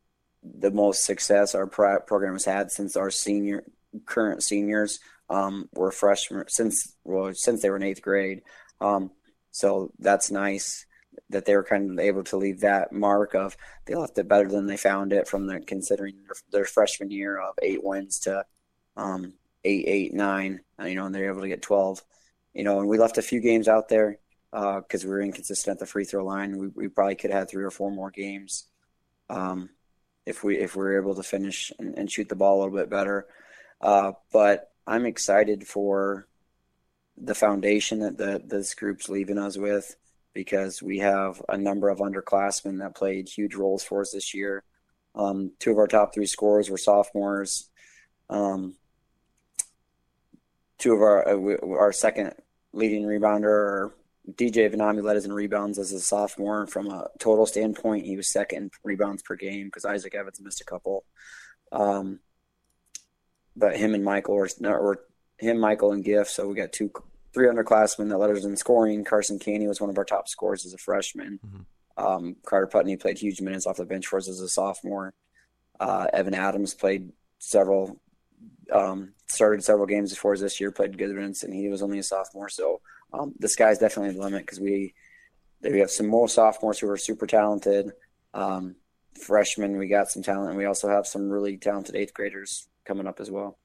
[0.59, 3.65] the most success our program has had since our senior
[4.05, 8.43] current seniors um, were freshmen since well since they were in eighth grade.
[8.81, 9.11] Um,
[9.51, 10.87] so that's nice
[11.31, 14.49] that they were kind of able to leave that mark of they left it better
[14.49, 18.45] than they found it from the considering their, their freshman year of eight wins to
[18.97, 19.33] um,
[19.65, 20.61] eight, eight, nine.
[20.85, 22.03] You know, and they're able to get twelve.
[22.55, 24.19] You know, and we left a few games out there
[24.51, 26.57] because uh, we were inconsistent at the free throw line.
[26.57, 28.69] We, we probably could have had three or four more games.
[29.29, 29.71] Um,
[30.27, 32.91] if we if we're able to finish and, and shoot the ball a little bit
[32.91, 33.27] better.
[33.81, 36.27] Uh, but I'm excited for
[37.17, 39.97] the foundation that the, this group's leaving us with
[40.35, 44.63] because we have a number of underclassmen that played huge roles for us this year.
[45.15, 47.71] Um, two of our top three scorers were sophomores.
[48.29, 48.75] Um,
[50.79, 52.35] two of our uh, our second
[52.73, 53.93] leading rebounder
[54.33, 56.67] DJ Vanami led us in rebounds as a sophomore.
[56.67, 60.65] From a total standpoint, he was second rebounds per game because Isaac Evans missed a
[60.65, 61.05] couple.
[61.71, 62.21] Um,
[63.55, 65.05] but him and Michael were, were
[65.39, 66.29] him, Michael, and Giff.
[66.29, 66.91] So we got two,
[67.33, 69.05] three underclassmen that led us in scoring.
[69.05, 71.39] Carson Caney was one of our top scorers as a freshman.
[71.47, 72.05] Mm-hmm.
[72.05, 75.15] Um, Carter Putney played huge minutes off the bench for us as a sophomore.
[75.79, 78.01] Uh, Evan Adams played several,
[78.73, 81.99] um, started several games before us this year, played good minutes, and he was only
[81.99, 82.49] a sophomore.
[82.49, 82.81] So
[83.13, 84.95] um, the sky's definitely the limit because we
[85.63, 87.93] we have some more sophomores who are super talented.
[88.35, 88.77] Um,
[89.21, 93.07] freshmen, we got some talent, and we also have some really talented eighth graders coming
[93.07, 93.59] up as well.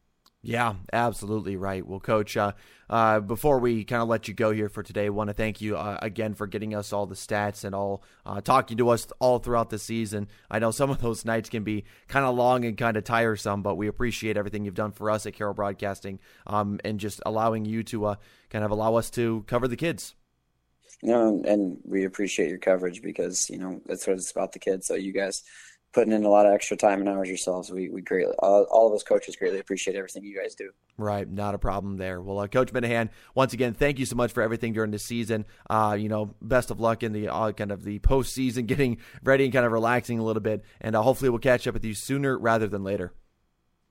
[0.44, 1.86] Yeah, absolutely right.
[1.86, 2.54] Well, Coach, uh,
[2.90, 5.78] uh, before we kind of let you go here for today, want to thank you
[5.78, 9.38] uh, again for getting us all the stats and all uh, talking to us all
[9.38, 10.28] throughout the season.
[10.50, 13.62] I know some of those nights can be kind of long and kind of tiresome,
[13.62, 16.18] but we appreciate everything you've done for us at Carroll Broadcasting
[16.48, 18.16] um, and just allowing you to uh,
[18.50, 20.16] kind of allow us to cover the kids.
[21.04, 24.60] You know, and we appreciate your coverage because you know that's what it's about the
[24.60, 24.88] kids.
[24.88, 25.44] So you guys
[25.94, 27.72] putting in a lot of extra time and hours yourselves.
[27.72, 30.72] We we greatly all, all of us coaches greatly appreciate everything you guys do.
[30.98, 32.22] Right, not a problem there.
[32.22, 35.46] Well, uh, Coach Minahan, once again, thank you so much for everything during the season.
[35.70, 39.46] Uh, you know, best of luck in the uh, kind of the postseason, getting ready
[39.46, 41.94] and kind of relaxing a little bit, and uh, hopefully we'll catch up with you
[41.94, 43.14] sooner rather than later.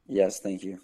[0.07, 0.81] Yes, thank you.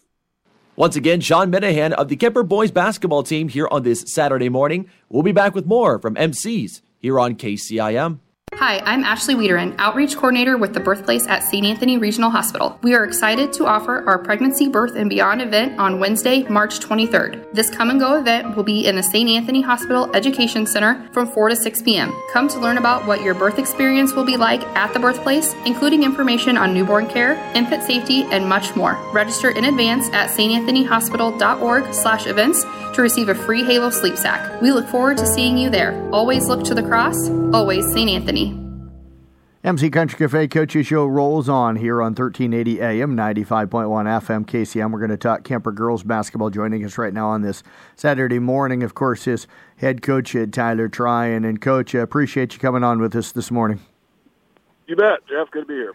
[0.76, 4.90] Once again, Sean Minahan of the Kuemper boys basketball team here on this Saturday morning.
[5.08, 8.20] We'll be back with more from MCs here on KCIM.
[8.58, 11.66] Hi, I'm Ashley Wiederin, Outreach Coordinator with the Birthplace at St.
[11.66, 12.78] Anthony Regional Hospital.
[12.82, 17.52] We are excited to offer our Pregnancy, Birth, and Beyond event on Wednesday, March 23rd.
[17.52, 19.28] This come and go event will be in the St.
[19.28, 22.14] Anthony Hospital Education Center from 4 to 6 p.m.
[22.32, 26.02] Come to learn about what your birth experience will be like at the birthplace, including
[26.02, 28.98] information on newborn care, infant safety, and much more.
[29.12, 32.64] Register in advance at stanthonyhospital.org slash events
[32.96, 34.60] to receive a free Halo sleep sack.
[34.60, 36.10] We look forward to seeing you there.
[36.12, 38.10] Always look to the cross, always St.
[38.10, 38.60] Anthony.
[39.62, 44.92] MC Country Cafe Coaches Show rolls on here on 1380 AM, 95.1 FM KCM.
[44.92, 46.50] We're going to talk Kuemper girls basketball.
[46.50, 47.64] Joining us right now on this
[47.96, 51.44] Saturday morning, of course, is head coach Tyler Tryon.
[51.44, 53.80] And, Coach, I appreciate you coming on with us this morning.
[54.86, 55.50] You bet, Jeff.
[55.50, 55.94] Good to be here.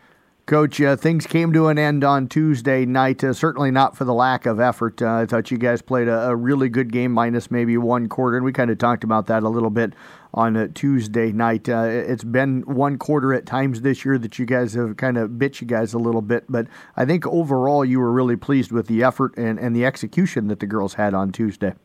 [0.51, 3.23] Coach, uh, things came to an end on Tuesday night.
[3.23, 5.01] Uh, certainly not for the lack of effort.
[5.01, 8.35] Uh, I thought you guys played a, a, really good game, minus maybe one quarter,
[8.35, 9.93] and we kind of talked about that a little bit
[10.33, 11.69] on a Tuesday night.
[11.69, 15.39] Uh, it's been one quarter at times this year that you guys have kind of
[15.39, 18.87] bit you guys a little bit, but I think overall you were really pleased with
[18.87, 21.75] the effort and, and the execution that the girls had on Tuesday.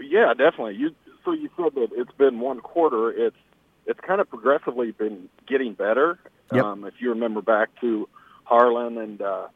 [0.00, 0.76] Yeah, definitely.
[0.76, 0.94] You
[1.26, 3.10] so you said that it's been one quarter.
[3.10, 3.36] It's
[3.84, 6.18] it's kind of progressively been getting better.
[6.52, 6.64] Yep.
[6.64, 8.08] Um, if you remember back to
[8.44, 9.48] Harlan and uh,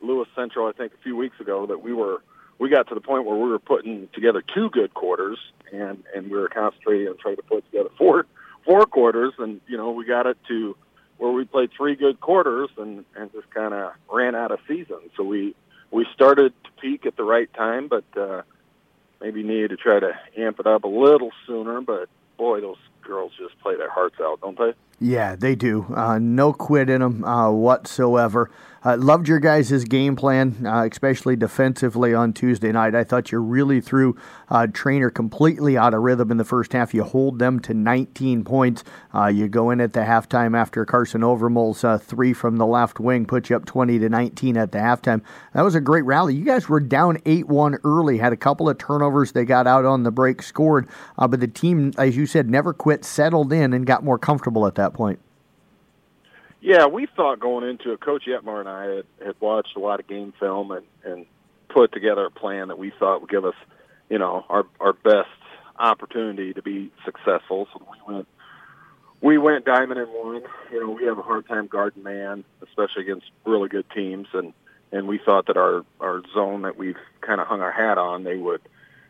[0.00, 2.22] Lewis Central, I think a few weeks ago, that we were
[2.58, 5.38] we got to the point where we were putting together two good quarters,
[5.72, 8.26] and and we were concentrating on trying to put together four
[8.64, 10.76] four quarters, and you know we got it to
[11.18, 14.98] where we played three good quarters and and just kind of ran out of season.
[15.16, 15.54] So we
[15.90, 18.42] we started to peak at the right time, but uh,
[19.20, 21.80] maybe needed to try to amp it up a little sooner.
[21.80, 24.72] But boy, those girls just play their hearts out, don't they?
[25.02, 25.86] Yeah, they do.
[25.92, 28.50] Uh, no quit in them uh, whatsoever.
[28.84, 32.96] Uh, loved your guys' game plan, uh, especially defensively on Tuesday night.
[32.96, 34.16] I thought you really threw
[34.50, 36.92] uh, Treynor completely out of rhythm in the first half.
[36.92, 38.82] You hold them to 19 points.
[39.14, 43.24] Uh, you go in at the halftime after Carson Overmole's three from the left wing
[43.24, 45.22] put you up 20 to 19 at the halftime.
[45.54, 46.34] That was a great rally.
[46.34, 49.32] You guys were down 8 1 early, had a couple of turnovers.
[49.32, 53.04] They got out on the break, scored, but the team, as you said, never quit,
[53.04, 55.20] settled in, and got more comfortable at that point.
[56.62, 59.98] Yeah, we thought going into it, Coach Yetmar and I had, had watched a lot
[59.98, 61.26] of game film and, and
[61.68, 63.56] put together a plan that we thought would give us,
[64.08, 65.28] you know, our our best
[65.76, 67.66] opportunity to be successful.
[67.72, 68.28] So we went
[69.20, 70.44] we went diamond and one.
[70.70, 74.52] You know, we have a hard time guarding man, especially against really good teams, and
[74.92, 78.22] and we thought that our our zone that we've kind of hung our hat on,
[78.22, 78.60] they would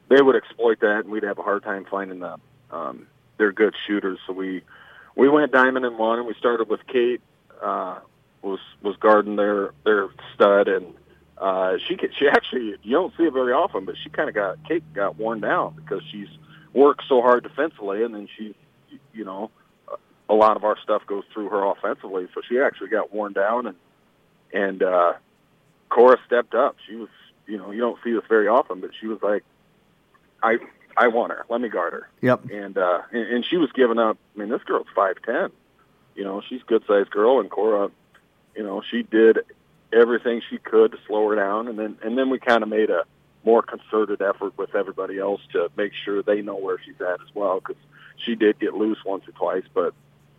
[0.08, 2.40] they would exploit that, and we'd have a hard time finding them.
[2.70, 4.62] Um, they're good shooters, so we
[5.16, 7.20] we went diamond and one, and we started with Kate
[7.62, 7.98] uh,
[8.42, 10.94] was was guarding their their stud, and
[11.38, 14.34] uh, she could, she actually you don't see it very often, but she kind of
[14.34, 16.28] got Kate got worn down because she's
[16.74, 18.54] worked so hard defensively, and then she
[19.12, 19.50] you know
[20.28, 23.66] a lot of our stuff goes through her offensively, so she actually got worn down,
[23.66, 23.76] and
[24.52, 25.12] and uh,
[25.88, 26.76] Cora stepped up.
[26.86, 27.08] She was
[27.46, 29.44] you know you don't see this very often, but she was like,
[30.42, 30.58] I
[30.96, 31.44] I want her.
[31.48, 32.08] Let me guard her.
[32.20, 32.50] Yep.
[32.50, 34.18] And uh, and, and she was giving up.
[34.34, 35.50] I mean, this girl's five ten
[36.14, 37.90] you know, she's a good sized girl, and Cora,
[38.56, 39.38] you know, she did
[39.92, 42.90] everything she could to slow her down, and then and then we kind of made
[42.90, 43.04] a
[43.44, 47.34] more concerted effort with everybody else to make sure they know where she's at as
[47.34, 47.82] well, because
[48.24, 49.94] she did get loose once or twice, but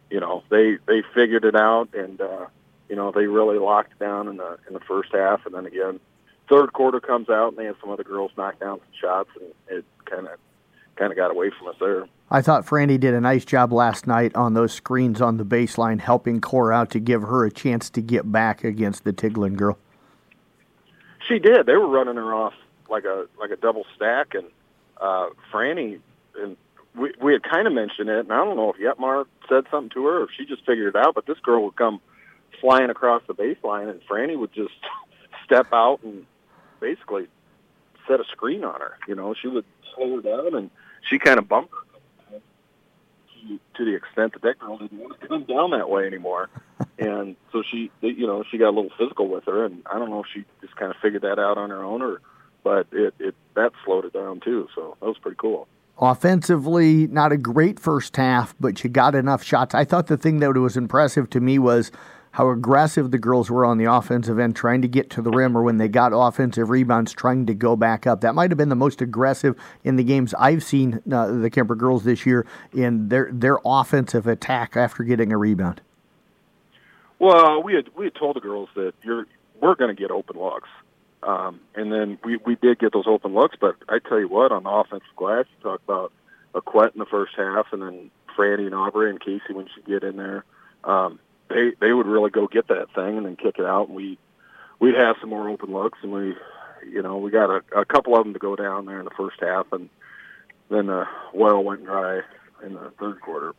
[0.10, 2.46] you know, they they figured it out, and uh,
[2.90, 6.00] you know, they really locked down in the in the first half, and then again,
[6.50, 9.78] third quarter comes out, and they had some other girls knock down some shots, and
[9.78, 10.38] it kind of
[10.96, 12.06] kind of got away from us there.
[12.30, 16.00] I thought Franny did a nice job last night on those screens on the baseline,
[16.00, 19.78] helping Cora out to give her a chance to get back against the Tiglin girl.
[21.28, 21.66] She did.
[21.66, 22.54] They were running her off
[22.90, 24.48] like a like a double stack, and
[25.00, 26.00] uh, Franny
[26.36, 26.58] and
[26.96, 29.90] we we had kind of mentioned it, and I don't know if Yetmar said something
[29.92, 31.16] to her, or if she just figured it out.
[31.16, 32.02] But this girl would come
[32.60, 34.74] flying across the baseline, and Franny would just
[35.46, 36.26] step out and
[36.80, 37.28] basically
[38.08, 38.98] set a screen on her.
[39.08, 39.66] You know, she would
[39.96, 40.70] slow her down, and
[41.10, 41.84] she kind of bumped her
[43.76, 46.50] to the extent that that girl didn't want to come down that way anymore.
[46.98, 50.10] and so she, you know, she got a little physical with her, and I don't
[50.10, 52.22] know if she just kind of figured that out on her own, or
[52.64, 54.68] but it it that slowed it down too.
[54.76, 55.68] So that was pretty cool.
[56.00, 59.76] Offensively, not a great first half, but you got enough shots.
[59.76, 61.92] I thought the thing that was impressive to me was
[62.34, 65.56] how aggressive the girls were on the offensive end, trying to get to the rim,
[65.56, 68.22] or when they got offensive rebounds, trying to go back up.
[68.22, 71.78] That might have been the most aggressive in the games I've seen uh, the Kuemper
[71.78, 75.82] girls this year in their their offensive attack after getting a rebound.
[77.20, 79.28] Well, we had we had told the girls that you're
[79.62, 80.70] we're going to get open looks,
[81.22, 83.56] um, and then we we did get those open looks.
[83.62, 86.12] But I tell you what, on the offensive glass, you talk about
[86.56, 89.84] a Quet in the first half, and then Franny and Aubrey and Casey when she
[89.84, 90.46] get in there.
[90.84, 91.20] Um,
[91.50, 94.18] they they would really go get that thing and then kick it out, and we
[94.80, 96.36] we'd have some more open looks, and we
[96.90, 99.12] you know we got a, a couple of them to go down there in the
[99.12, 99.90] first half, and
[100.70, 102.22] then the well went dry
[102.64, 103.54] in the third quarter.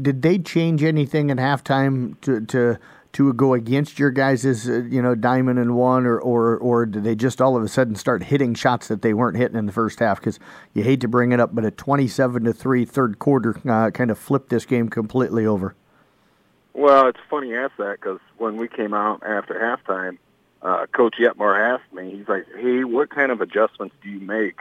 [0.00, 2.78] Did they change anything at halftime to to
[3.12, 7.04] to go against your guys' uh, you know diamond and one, or or or did
[7.04, 9.72] they just all of a sudden start hitting shots that they weren't hitting in the
[9.72, 10.18] first half?
[10.18, 10.38] Because
[10.72, 14.10] you hate to bring it up, but a twenty-seven to three third quarter uh, kind
[14.10, 15.74] of flipped this game completely over.
[16.74, 20.18] Well, it's funny you ask that because when we came out after halftime,
[20.62, 24.60] uh, Coach Yetmar asked me, he's like, "Hey, what kind of adjustments do you make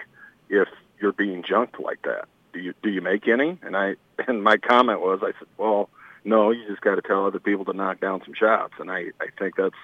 [0.49, 0.67] if
[0.99, 2.27] you're being junked like that?
[2.53, 3.95] Do you do you make any?" And I
[4.27, 5.89] and my comment was, I said, "Well,
[6.25, 9.11] no, you just got to tell other people to knock down some shots." And I
[9.21, 9.75] I think that's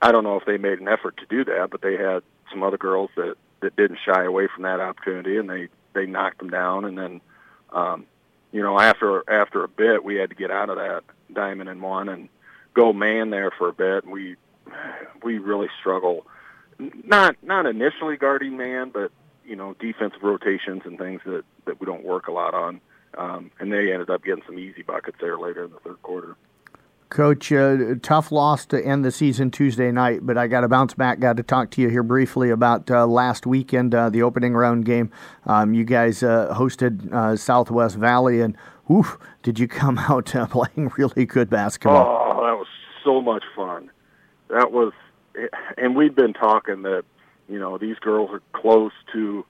[0.00, 2.62] I don't know if they made an effort to do that, but they had some
[2.62, 6.50] other girls that that didn't shy away from that opportunity, and they they knocked them
[6.50, 7.20] down, and then.
[7.72, 8.06] Um,
[8.52, 11.02] you know, after after a bit, we had to get out of that
[11.32, 12.28] diamond and one and
[12.74, 14.06] go man there for a bit.
[14.06, 14.36] We
[15.22, 16.26] we really struggle.
[16.78, 19.12] Not not initially guarding man, but
[19.44, 22.80] you know defensive rotations and things that that we don't work a lot on.
[23.16, 26.36] Um, and they ended up getting some easy buckets there later in the third quarter.
[27.10, 30.94] Coach, uh, tough loss to end the season Tuesday night, but I got to bounce
[30.94, 31.20] back.
[31.20, 34.84] Got to talk to you here briefly about uh, last weekend, uh, the opening round
[34.84, 35.12] game.
[35.46, 38.56] Um, you guys uh, hosted uh, Southwest Valley, and
[38.90, 42.06] oof, did you come out uh, playing really good basketball?
[42.06, 42.66] Oh, that was
[43.04, 43.90] so much fun.
[44.48, 44.92] That was,
[45.76, 47.04] and we'd been talking that
[47.48, 49.44] you know these girls are close to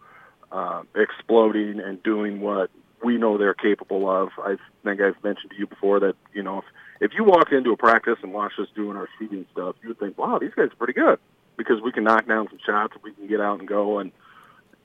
[0.53, 2.71] uh, exploding and doing what
[3.03, 4.31] we know they're capable of.
[4.39, 6.65] I think I've mentioned to you before that you know if
[7.01, 9.99] if you walked into a practice and watched us doing our shooting stuff, you would
[9.99, 11.19] think, wow, these guys are pretty good
[11.57, 14.13] because we can knock down some shots, we can get out and go, and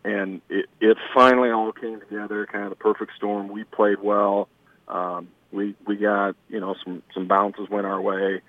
[0.04, 3.50] and it, it finally all came together, kind of perfect storm.
[3.50, 4.47] We played well.
[4.88, 8.41] Um, we we got you know some some bounces went our way,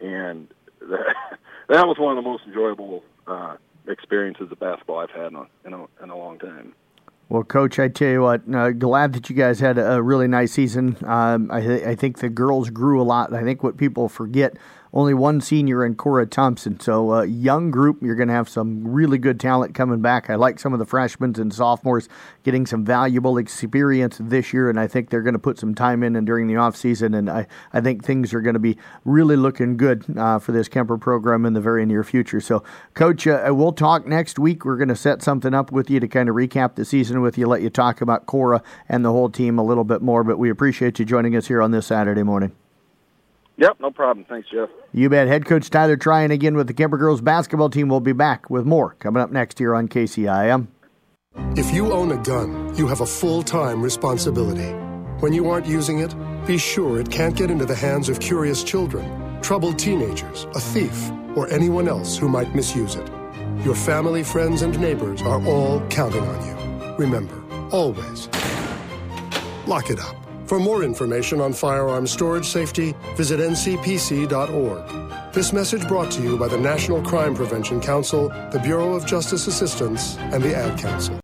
[0.00, 0.48] and
[0.80, 1.14] that
[1.68, 3.56] that was one of the most enjoyable uh,
[3.86, 6.74] experiences of basketball I've had in a, in a, in a long time.
[7.28, 10.52] Well, Coach, I tell you what, uh, glad that you guys had a, really nice
[10.52, 10.96] season.
[11.04, 13.34] Um, I, th- I, think the girls grew a lot.
[13.34, 14.56] I think what people forget
[14.92, 16.80] only one senior in Cora Thompson.
[16.80, 18.02] So, uh, young group.
[18.02, 20.30] You're going to have some really good talent coming back.
[20.30, 22.08] I like some of the freshmen and sophomores
[22.42, 26.02] getting some valuable experience this year, and I think they're going to put some time
[26.02, 27.14] in and during the off season.
[27.14, 30.68] And I, I think things are going to be really looking good uh, for this
[30.68, 32.40] Kuemper program in the very near future.
[32.40, 32.62] So,
[32.94, 34.64] Coach, uh, we'll talk next week.
[34.64, 37.36] We're going to set something up with you to kind of recap the season with
[37.36, 40.24] you, let you talk about Cora and the whole team a little bit more.
[40.24, 42.52] But we appreciate you joining us here on this Saturday morning.
[43.58, 44.24] Yep, no problem.
[44.28, 44.68] Thanks, Jeff.
[44.92, 45.26] You bet.
[45.26, 47.88] Head coach Tyler Tryon again with the Kuemper girls basketball team.
[47.88, 50.68] We'll be back with more coming up next here on KCIM.
[51.56, 54.72] If you own a gun, you have a full time responsibility.
[55.20, 56.14] When you aren't using it,
[56.46, 61.10] be sure it can't get into the hands of curious children, troubled teenagers, a thief,
[61.34, 63.08] or anyone else who might misuse it.
[63.64, 66.94] Your family, friends, and neighbors are all counting on you.
[66.96, 67.42] Remember,
[67.72, 68.28] always
[69.66, 70.17] lock it up.
[70.48, 75.34] For more information on firearms storage safety, visit ncpc.org.
[75.34, 79.46] This message brought to you by the National Crime Prevention Council, the Bureau of Justice
[79.46, 81.20] Assistance, and the Ad Council.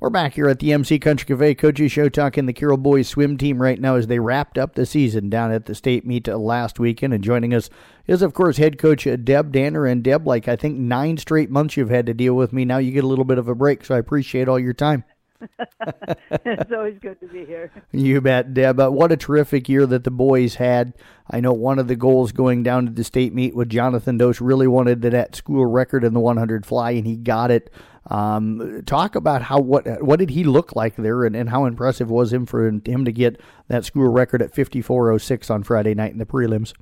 [0.00, 3.38] We're back here at the MC Country Cafe Coaches Show talking the Carroll Boys swim
[3.38, 6.78] team right now as they wrapped up the season down at the state meet last
[6.78, 7.14] weekend.
[7.14, 7.70] And joining us
[8.06, 9.86] is, of course, head coach Deb Danner.
[9.86, 12.66] And Deb, like I think nine straight months you've had to deal with me.
[12.66, 15.04] Now you get a little bit of a break, so I appreciate all your time.
[16.44, 17.70] it's always good to be here.
[17.92, 18.80] You bet, Deb.
[18.80, 20.94] Uh, what a terrific year that the boys had.
[21.30, 24.40] I know one of the goals going down to the state meet with Jonathan Dose
[24.40, 27.70] really wanted that school record in the 100 fly, and he got it.
[28.08, 32.10] Um, talk about how what what did he look like there, and, and how impressive
[32.10, 36.18] was him for him to get that school record at 54:06 on Friday night in
[36.18, 36.74] the prelims.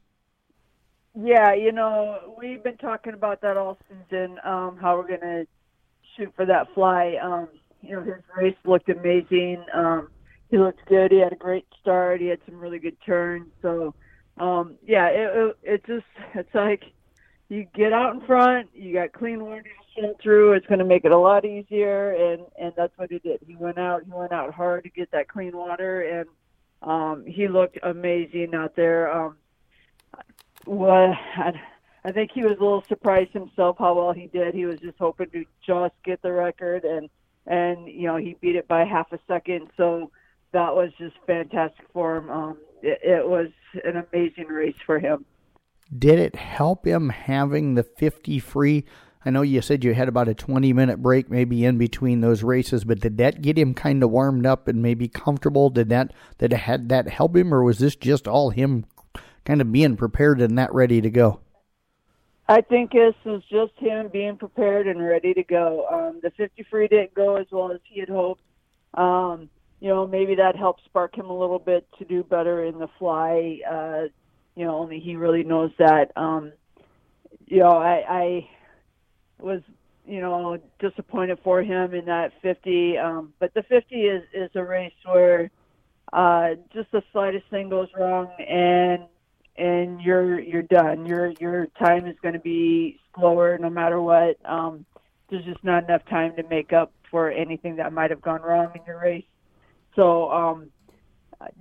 [1.14, 4.38] Yeah, you know we've been talking about that all season.
[4.44, 5.44] Um, how we're gonna
[6.16, 7.18] shoot for that fly.
[7.22, 7.48] Um,
[7.82, 9.64] you know, his race looked amazing.
[9.74, 10.08] Um,
[10.50, 11.12] he looked good.
[11.12, 12.20] He had a great start.
[12.20, 13.48] He had some really good turns.
[13.60, 13.94] So,
[14.38, 16.84] um, yeah, it, it, it just it's like
[17.48, 18.70] you get out in front.
[18.74, 20.52] You got clean water to swim through.
[20.52, 23.40] It's going to make it a lot easier, and and that's what he did.
[23.46, 24.04] He went out.
[24.04, 26.28] He went out hard to get that clean water, and
[26.82, 29.12] um, he looked amazing out there.
[29.12, 29.36] Um,
[30.64, 30.92] what
[31.36, 31.52] I,
[32.04, 34.54] I think he was a little surprised himself how well he did.
[34.54, 37.08] He was just hoping to just get the record and
[37.46, 39.68] and you know he beat it by half a second.
[39.76, 40.10] So
[40.52, 42.30] that was just fantastic for him.
[42.30, 43.48] Um, it, it was
[43.84, 45.24] an amazing race for him.
[45.96, 48.84] Did it help him having the 50 free?
[49.24, 52.42] I know you said you had about a 20 minute break maybe in between those
[52.42, 55.70] races, but did that get him kind of warmed up and maybe comfortable?
[55.70, 58.84] Did that did had that help him, or was this just all him
[59.44, 61.40] kind of being prepared and that ready to go?
[62.52, 65.86] I think this was just him being prepared and ready to go.
[65.90, 68.42] Um, the 50 free didn't go as well as he had hoped.
[68.92, 69.48] Um,
[69.80, 72.90] you know, maybe that helped spark him a little bit to do better in the
[72.98, 73.60] fly.
[73.66, 74.02] Uh,
[74.54, 76.12] you know, only he really knows that.
[76.14, 76.52] Um,
[77.46, 78.50] you know, I, I
[79.40, 79.62] was,
[80.06, 82.98] you know, disappointed for him in that 50.
[82.98, 85.50] Um, but the 50 is, is a race where
[86.12, 89.04] uh, just the slightest thing goes wrong and
[89.56, 91.06] and you're you're done.
[91.06, 94.38] Your your time is going to be slower no matter what.
[94.44, 94.86] Um,
[95.30, 98.72] there's just not enough time to make up for anything that might have gone wrong
[98.74, 99.24] in your race.
[99.94, 100.70] So, um,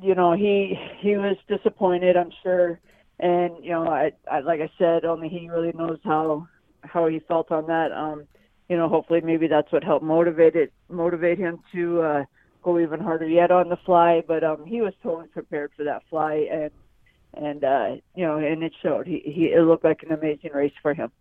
[0.01, 2.79] you know, he he was disappointed, I'm sure,
[3.19, 6.47] and you know, I, I like I said, only he really knows how
[6.81, 7.91] how he felt on that.
[7.91, 8.27] Um,
[8.69, 12.23] you know, hopefully, maybe that's what helped motivate it motivate him to uh,
[12.63, 14.23] go even harder yet on the fly.
[14.25, 16.71] But um, he was totally prepared for that fly, and
[17.33, 19.07] and uh, you know, and it showed.
[19.07, 21.11] He, he it looked like an amazing race for him.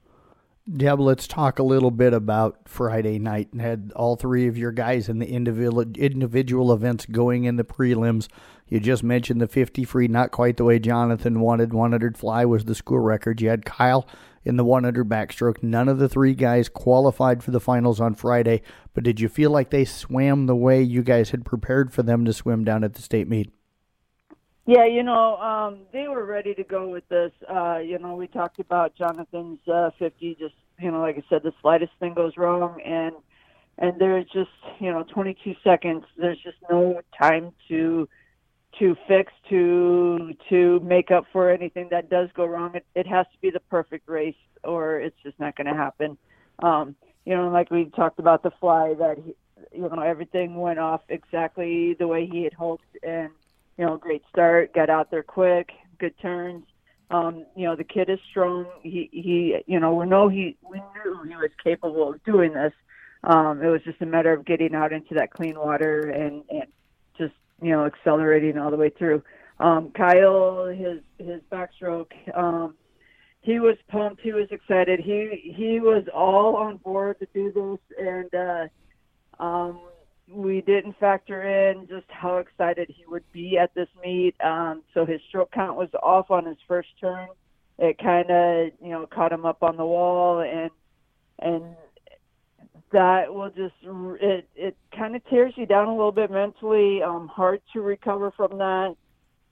[0.77, 3.49] Deb, let's talk a little bit about Friday night.
[3.53, 7.65] And had all three of your guys in the individual individual events going in the
[7.65, 8.29] prelims.
[8.69, 11.73] You just mentioned the 50 free, not quite the way Jonathan wanted.
[11.73, 13.41] 100 fly was the school record.
[13.41, 14.07] You had Kyle
[14.45, 15.63] in the 100 backstroke.
[15.63, 18.63] None of the three guys qualified for the finals on Friday,
[18.95, 22.25] but did you feel like they swam the way you guys had prepared for them
[22.25, 23.51] to swim down at the state meet?
[24.67, 27.33] Yeah, you know, um, they were ready to go with this.
[27.49, 30.37] Uh, you know, we talked about Jonathan's uh, 50.
[30.39, 33.15] Just you know, like I said, the slightest thing goes wrong, and
[33.79, 36.05] and there's just you know 22 seconds.
[36.17, 38.09] There's just no time to
[38.79, 42.75] to fix to to make up for anything that does go wrong.
[42.75, 46.19] It, it has to be the perfect race, or it's just not going to happen.
[46.63, 46.95] Um,
[47.25, 49.35] you know, like we talked about the fly, that he,
[49.73, 53.31] you know everything went off exactly the way he had hoped, and
[53.81, 56.67] you know, great start, got out there quick, good turns.
[57.11, 58.67] Um, you know, the kid is strong.
[58.83, 62.75] He, he, you know, we know he, we knew he was capable of doing this.
[63.25, 66.65] Um, it was just a matter of getting out into that clean water and, and
[67.17, 69.23] just, you know, accelerating all the way through.
[69.59, 72.75] Um, Kyle, his, his backstroke, um,
[73.41, 74.21] he was pumped.
[74.21, 75.01] He was excited.
[75.01, 77.99] He, he was all on board to do this.
[77.99, 79.81] And, uh, um,
[80.33, 84.35] we didn't factor in just how excited he would be at this meet.
[84.41, 87.29] Um, so his stroke count was off on his first turn.
[87.79, 90.71] It kind of, you know, caught him up on the wall, and
[91.39, 91.65] and
[92.93, 93.75] that will just
[94.21, 97.03] it it kind of tears you down a little bit mentally.
[97.03, 98.97] Um, hard to recover from that.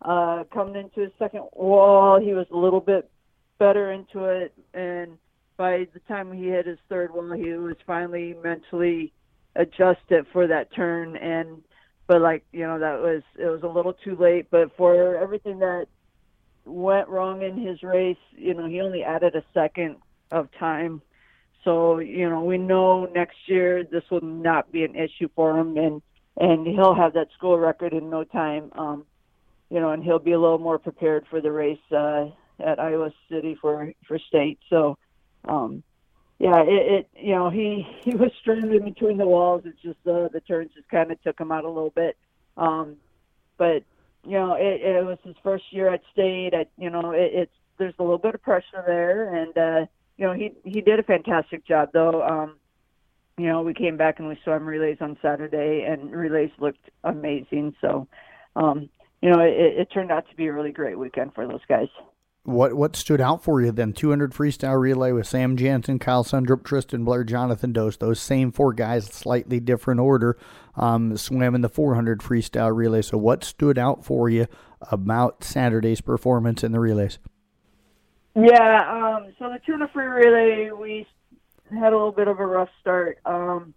[0.03, 3.11] Uh, coming into his second wall, he was a little bit
[3.59, 5.19] better into it, and
[5.57, 9.13] by the time he hit his third wall, he was finally mentally
[9.59, 11.17] adjust it for that turn.
[11.17, 11.63] And
[12.07, 14.47] but like you know that was it was a little too late.
[14.51, 15.87] But for everything that
[16.65, 19.97] went wrong in his race you know he only added a second
[20.31, 21.03] of time.
[21.65, 25.77] So you know we know next year this will not be an issue for him.
[25.77, 26.01] And
[26.39, 28.71] and he'll have that school record in no time.
[28.79, 29.05] Um
[29.71, 32.27] you know and he'll be a little more prepared for the race uh
[32.61, 34.61] at Iowa City for for state.
[34.71, 34.97] So
[35.45, 35.83] um
[36.39, 39.63] yeah, it, it you know he he was stranded between the walls.
[39.65, 42.17] It's just uh, the turns just kind of took him out a little bit.
[42.57, 42.97] Um,
[43.57, 43.83] but
[44.25, 46.55] you know it, it was his first year at state.
[46.55, 49.87] At you know it, it's there's a little bit of pressure there, and uh,
[50.17, 52.23] you know he he did a fantastic job though.
[52.23, 52.57] Um,
[53.37, 57.75] you know we came back and we swam relays on Saturday, and relays looked amazing.
[57.81, 58.07] So
[58.55, 58.89] um,
[59.23, 61.89] you know it, it turned out to be a really great weekend for those guys.
[62.49, 63.93] What what stood out for you then?
[63.93, 67.99] 200 freestyle relay with Sam Jansen, Kyle Sundrup, Tristan Blair, Jonathan Dose.
[67.99, 70.39] Those same four guys, slightly different order,
[70.75, 73.03] um, swam in the 400 freestyle relay.
[73.03, 74.47] So what stood out for you
[74.91, 77.19] about Saturday's performance in the relays?
[78.35, 81.07] Yeah, um, so the 200 free relay, we
[81.71, 83.19] had a little bit of a rough start.
[83.27, 83.75] Um,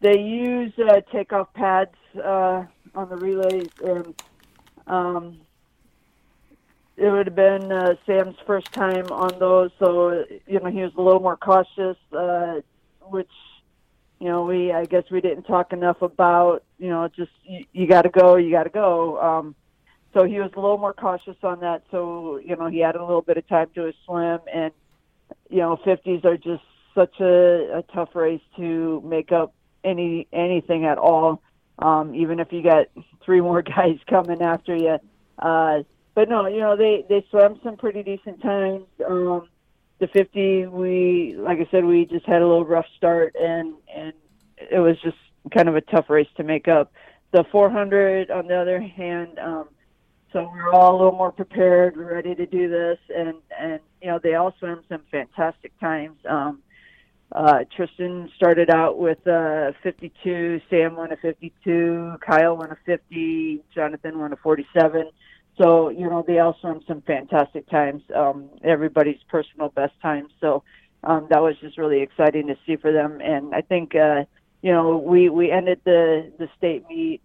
[0.00, 2.62] they use uh, takeoff pads uh,
[2.94, 4.22] on the relays, and
[4.86, 5.40] um,
[6.98, 10.92] it would have been uh, Sam's first time on those, so you know he was
[10.96, 12.60] a little more cautious, uh,
[13.02, 13.30] which
[14.18, 16.64] you know we I guess we didn't talk enough about.
[16.78, 19.20] You know, just you, you got to go, you got to go.
[19.20, 19.54] Um,
[20.12, 21.84] so he was a little more cautious on that.
[21.92, 24.72] So you know he had a little bit of time to swim, and
[25.48, 26.64] you know 50s are just
[26.96, 31.42] such a, a tough race to make up any anything at all.
[31.78, 32.88] Um, even if you got
[33.24, 34.98] three more guys coming after you.
[35.38, 35.84] Uh,
[36.18, 38.86] but no, you know they they swam some pretty decent times.
[39.08, 39.48] Um,
[40.00, 44.12] the 50, we like I said, we just had a little rough start, and and
[44.58, 45.16] it was just
[45.54, 46.92] kind of a tough race to make up.
[47.30, 49.68] The 400, on the other hand, um,
[50.32, 54.08] so we are all a little more prepared, ready to do this, and and you
[54.08, 56.16] know they all swam some fantastic times.
[56.28, 56.58] Um,
[57.30, 63.62] uh, Tristan started out with a 52, Sam won a 52, Kyle won a 50,
[63.72, 65.10] Jonathan won a 47
[65.58, 70.30] so, you know, they all swam some fantastic times, um, everybody's personal best times.
[70.40, 70.62] So
[71.04, 73.20] um, that was just really exciting to see for them.
[73.20, 74.24] And I think, uh,
[74.62, 77.20] you know, we, we ended the, the state meet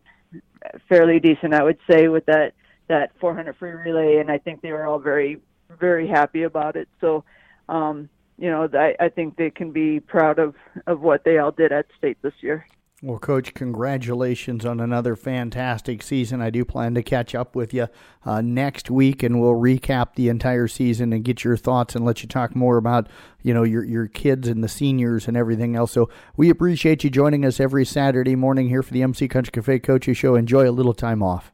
[0.89, 2.53] fairly decent, I would say, with that,
[2.87, 4.17] that 400 free relay.
[4.17, 5.39] And I think they were all very,
[5.79, 6.87] very happy about it.
[7.01, 7.23] So,
[7.69, 10.55] um, you know, I, I think they can be proud of,
[10.87, 12.65] of what they all did at state this year.
[13.05, 16.41] Well, Coach, congratulations on another fantastic season.
[16.41, 17.89] I do plan to catch up with you
[18.25, 22.21] uh, next week, and we'll recap the entire season and get your thoughts and let
[22.21, 23.09] you talk more about,
[23.41, 25.91] you know, your your kids and the seniors and everything else.
[25.91, 29.79] So we appreciate you joining us every Saturday morning here for the MC Country Cafe
[29.79, 30.35] Coaches Show.
[30.35, 31.51] Enjoy a little time off.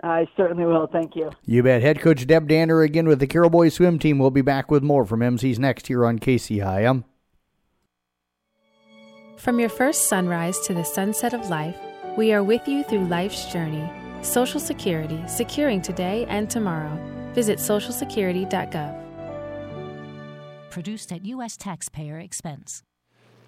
[0.00, 0.86] I certainly will.
[0.86, 1.32] Thank you.
[1.44, 1.82] You bet.
[1.82, 4.20] Head coach Deb Danner again with the Carroll Boys swim team.
[4.20, 7.02] We'll be back with more from MC's next here on KCIM.
[9.36, 11.76] From your first sunrise to the sunset of life,
[12.16, 13.86] we are with you through life's journey.
[14.22, 16.98] Social Security, securing today and tomorrow.
[17.34, 19.02] Visit socialsecurity.gov.
[20.70, 21.56] Produced at U.S.
[21.58, 22.82] taxpayer expense.